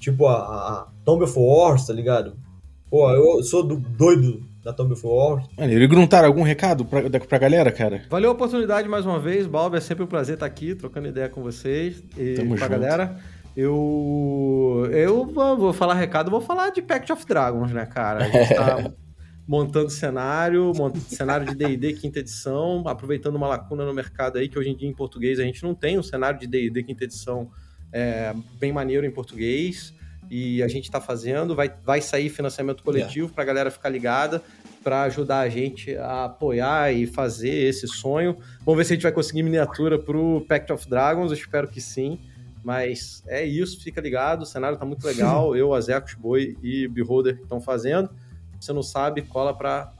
[0.00, 2.36] Tipo a, a Tomb of Wars, tá ligado?
[2.90, 5.44] Pô, eu sou do, doido da Tomb of War.
[5.58, 5.82] Maneiro.
[5.82, 8.02] E Gruntar, algum recado pra, pra galera, cara?
[8.08, 9.76] Valeu a oportunidade mais uma vez, Balbi.
[9.76, 12.70] É sempre um prazer estar aqui, trocando ideia com vocês e Tamo pra junto.
[12.70, 13.16] galera.
[13.56, 14.88] Eu.
[14.90, 18.24] Eu vou falar recado, vou falar de Pact of Dragons, né, cara?
[18.24, 18.92] A gente tá
[19.46, 24.58] montando cenário, montando cenário de DD quinta edição, aproveitando uma lacuna no mercado aí, que
[24.58, 27.50] hoje em dia em português a gente não tem um cenário de DD quinta edição
[27.92, 29.94] é, bem maneiro em português.
[30.30, 33.34] E a gente está fazendo, vai, vai sair financiamento coletivo yeah.
[33.34, 34.42] para a galera ficar ligada,
[34.82, 38.38] para ajudar a gente a apoiar e fazer esse sonho.
[38.64, 41.68] Vamos ver se a gente vai conseguir miniatura para o Pact of Dragons, eu espero
[41.68, 42.18] que sim.
[42.64, 45.54] Mas é isso, fica ligado, o cenário tá muito legal.
[45.56, 48.08] Eu, Azecos Boi e Beholder estão fazendo.
[48.62, 49.92] Você não sabe, cola para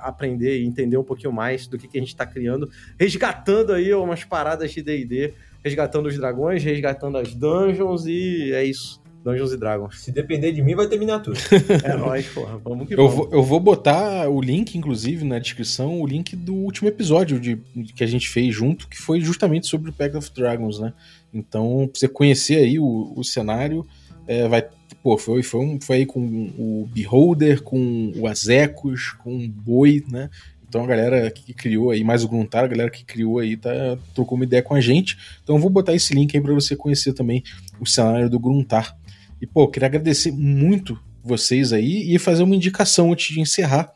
[0.00, 3.92] aprender e entender um pouquinho mais do que, que a gente está criando, resgatando aí
[3.94, 5.32] umas paradas de D&D,
[5.64, 9.00] resgatando os dragões, resgatando as dungeons e é isso.
[9.24, 10.00] Dungeons Dragons.
[10.00, 11.38] Se depender de mim, vai ter miniatura.
[11.84, 12.58] é nóis, porra.
[12.58, 13.14] Vamos que eu vamos.
[13.14, 17.56] Vou, eu vou botar o link, inclusive, na descrição, o link do último episódio de,
[17.94, 20.92] que a gente fez junto, que foi justamente sobre o Pact of Dragons, né?
[21.32, 23.86] Então, pra você conhecer aí o, o cenário,
[24.26, 24.68] é, vai.
[25.02, 30.04] Pô, foi, foi, um, foi aí com o Beholder, com o Azecos, com o Boi,
[30.08, 30.30] né?
[30.68, 33.70] Então a galera que criou aí, mais o Gruntar, a galera que criou aí, tá,
[34.14, 35.18] trocou uma ideia com a gente.
[35.42, 37.42] Então eu vou botar esse link aí para você conhecer também
[37.78, 38.96] o cenário do Gruntar.
[39.38, 43.92] E, pô, queria agradecer muito vocês aí e fazer uma indicação antes de encerrar,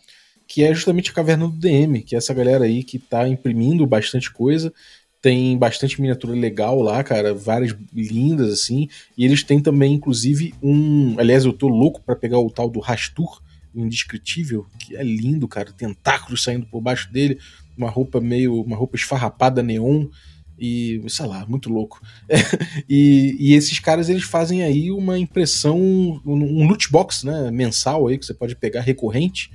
[0.47, 3.87] que é justamente a Caverna do DM, que é essa galera aí que tá imprimindo
[3.87, 4.73] bastante coisa.
[5.27, 8.89] Tem bastante miniatura legal lá, cara, várias lindas assim.
[9.19, 11.19] E eles têm também, inclusive, um.
[11.19, 13.43] Aliás, eu tô louco para pegar o tal do Rastur,
[13.75, 15.73] indescritível, que é lindo, cara.
[15.73, 17.41] Tentáculos saindo por baixo dele,
[17.77, 18.63] uma roupa meio.
[18.63, 20.07] uma roupa esfarrapada neon
[20.57, 22.01] e sei lá, muito louco.
[22.89, 25.77] e, e, esses caras eles fazem aí uma impressão,
[26.25, 29.51] um loot box né, mensal aí que você pode pegar recorrente.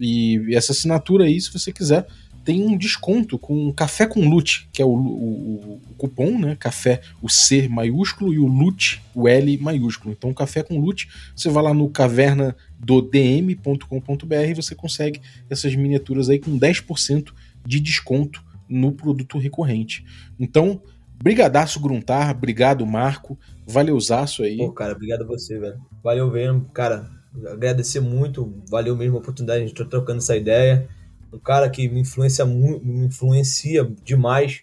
[0.00, 2.06] E, e essa assinatura aí, se você quiser,
[2.50, 6.56] tem um desconto com café com loot, que é o, o, o, cupom, né?
[6.58, 10.12] Café, o C maiúsculo e o loot, o L maiúsculo.
[10.18, 15.76] Então, café com loot, você vai lá no caverna do dm.com.br e você consegue essas
[15.76, 17.28] miniaturas aí com 10%
[17.64, 20.04] de desconto no produto recorrente.
[20.36, 20.82] Então,
[21.22, 24.56] brigadaço Gruntar, obrigado Marco, valeuzaço aí.
[24.56, 25.78] Pô, cara, obrigado a você, velho.
[26.02, 27.08] Valeu mesmo, cara.
[27.46, 30.88] Agradecer muito, valeu mesmo a oportunidade de estar trocando essa ideia.
[31.32, 34.62] Um cara que me influencia muito, me influencia demais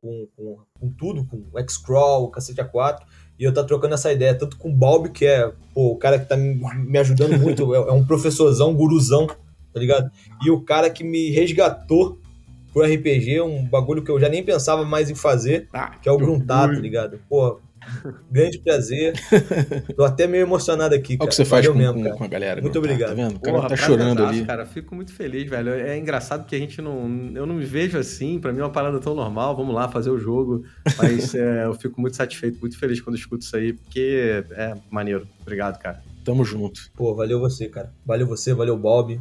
[0.00, 3.00] com, com, com tudo, com X-Crawl, Cacete A4.
[3.38, 6.18] E eu tá trocando essa ideia, tanto com o Balbi, que é pô, o cara
[6.18, 10.10] que tá me, me ajudando muito, é, é um professorzão, guruzão, tá ligado?
[10.44, 12.18] E o cara que me resgatou
[12.72, 16.12] pro RPG, um bagulho que eu já nem pensava mais em fazer, ah, que é
[16.12, 17.20] o gruntar, tá ligado?
[17.28, 17.60] Pô,
[18.30, 19.14] grande prazer.
[19.96, 21.24] Tô até meio emocionado aqui, cara.
[21.24, 22.60] Olha o que você faz com, mesmo, com, com, a galera.
[22.60, 23.10] Muito obrigado.
[23.10, 23.36] Tá vendo?
[23.36, 24.44] O cara Porra, tá chorando ali.
[24.44, 25.72] Cara, fico muito feliz, velho.
[25.72, 27.30] É engraçado que a gente não...
[27.34, 30.10] Eu não me vejo assim, pra mim é uma parada tão normal, vamos lá fazer
[30.10, 30.64] o jogo.
[30.96, 35.26] Mas é, eu fico muito satisfeito, muito feliz quando escuto isso aí, porque é maneiro.
[35.42, 36.02] Obrigado, cara.
[36.24, 36.90] Tamo junto.
[36.94, 37.92] Pô, valeu você, cara.
[38.04, 39.20] Valeu você, valeu Bob.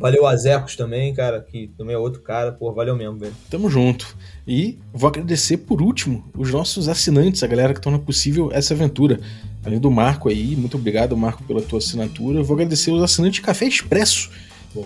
[0.00, 2.52] Valeu Azecos também, cara, que também é outro cara.
[2.52, 3.34] Pô, valeu mesmo, velho.
[3.50, 4.16] Tamo junto.
[4.48, 9.20] E vou agradecer por último os nossos assinantes, a galera que torna possível essa aventura.
[9.62, 12.42] Além do Marco aí, muito obrigado, Marco, pela tua assinatura.
[12.42, 14.30] Vou agradecer os assinantes Café Expresso.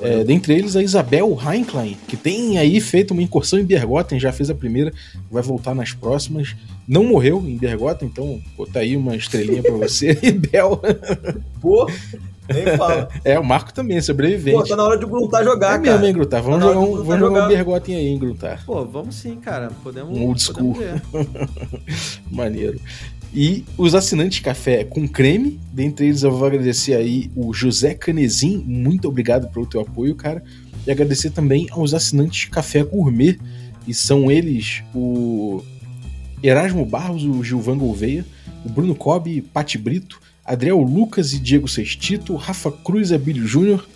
[0.01, 4.33] É, dentre eles a Isabel Heinklein, que tem aí feito uma incursão em Bergotten, já
[4.33, 4.91] fez a primeira,
[5.31, 6.57] vai voltar nas próximas.
[6.89, 10.15] Não morreu em Bergotten, então botar tá aí uma estrelinha para você,
[10.51, 10.81] Bel.
[11.61, 11.87] Pô,
[12.49, 13.09] nem fala.
[13.25, 14.57] É, o Marco também, sobrevivente.
[14.57, 15.81] Pô, tá na hora de Gruntar jogar, é cara.
[15.81, 16.43] mesmo, hein, Gruntar?
[16.43, 18.65] Vamos tá jogar um, vamos jogar um Bergotten aí, hein, Gruntar?
[18.65, 19.71] Pô, vamos sim, cara.
[19.83, 20.17] Podemos.
[20.17, 20.77] Um old school.
[22.31, 22.81] Maneiro.
[23.35, 28.59] E os assinantes café com creme, dentre eles eu vou agradecer aí o José Canezin,
[28.65, 30.43] muito obrigado pelo teu apoio, cara.
[30.87, 33.37] E agradecer também aos assinantes café gourmet,
[33.89, 35.63] e são eles o
[36.43, 38.25] Erasmo Barros, o Gilvan Gouveia,
[38.65, 43.87] o Bruno Cobb, Pati Brito, Adriel Lucas e Diego Sextito, Rafa Cruz Abílio Júnior,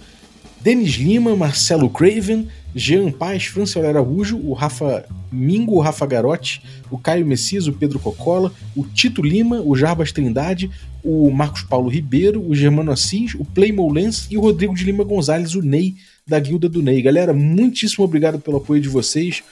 [0.61, 6.99] Denis Lima, Marcelo Craven, Jean Paz, Franciel Araújo, o Rafa Mingo, o Rafa Garotti, o
[6.99, 10.71] Caio Messias, o Pedro Cocola, o Tito Lima, o Jarbas Trindade,
[11.03, 15.05] o Marcos Paulo Ribeiro, o Germano Assis, o Playmo Lens e o Rodrigo de Lima
[15.05, 15.97] Gonzalez, o Ney,
[16.27, 17.01] da Guilda do Ney.
[17.03, 19.43] Galera, muitíssimo obrigado pelo apoio de vocês,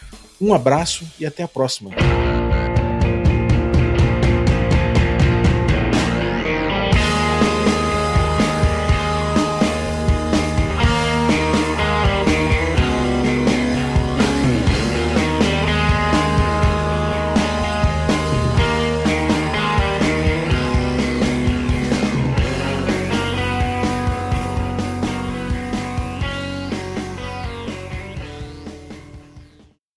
[0.41, 1.91] um abraço e até a próxima.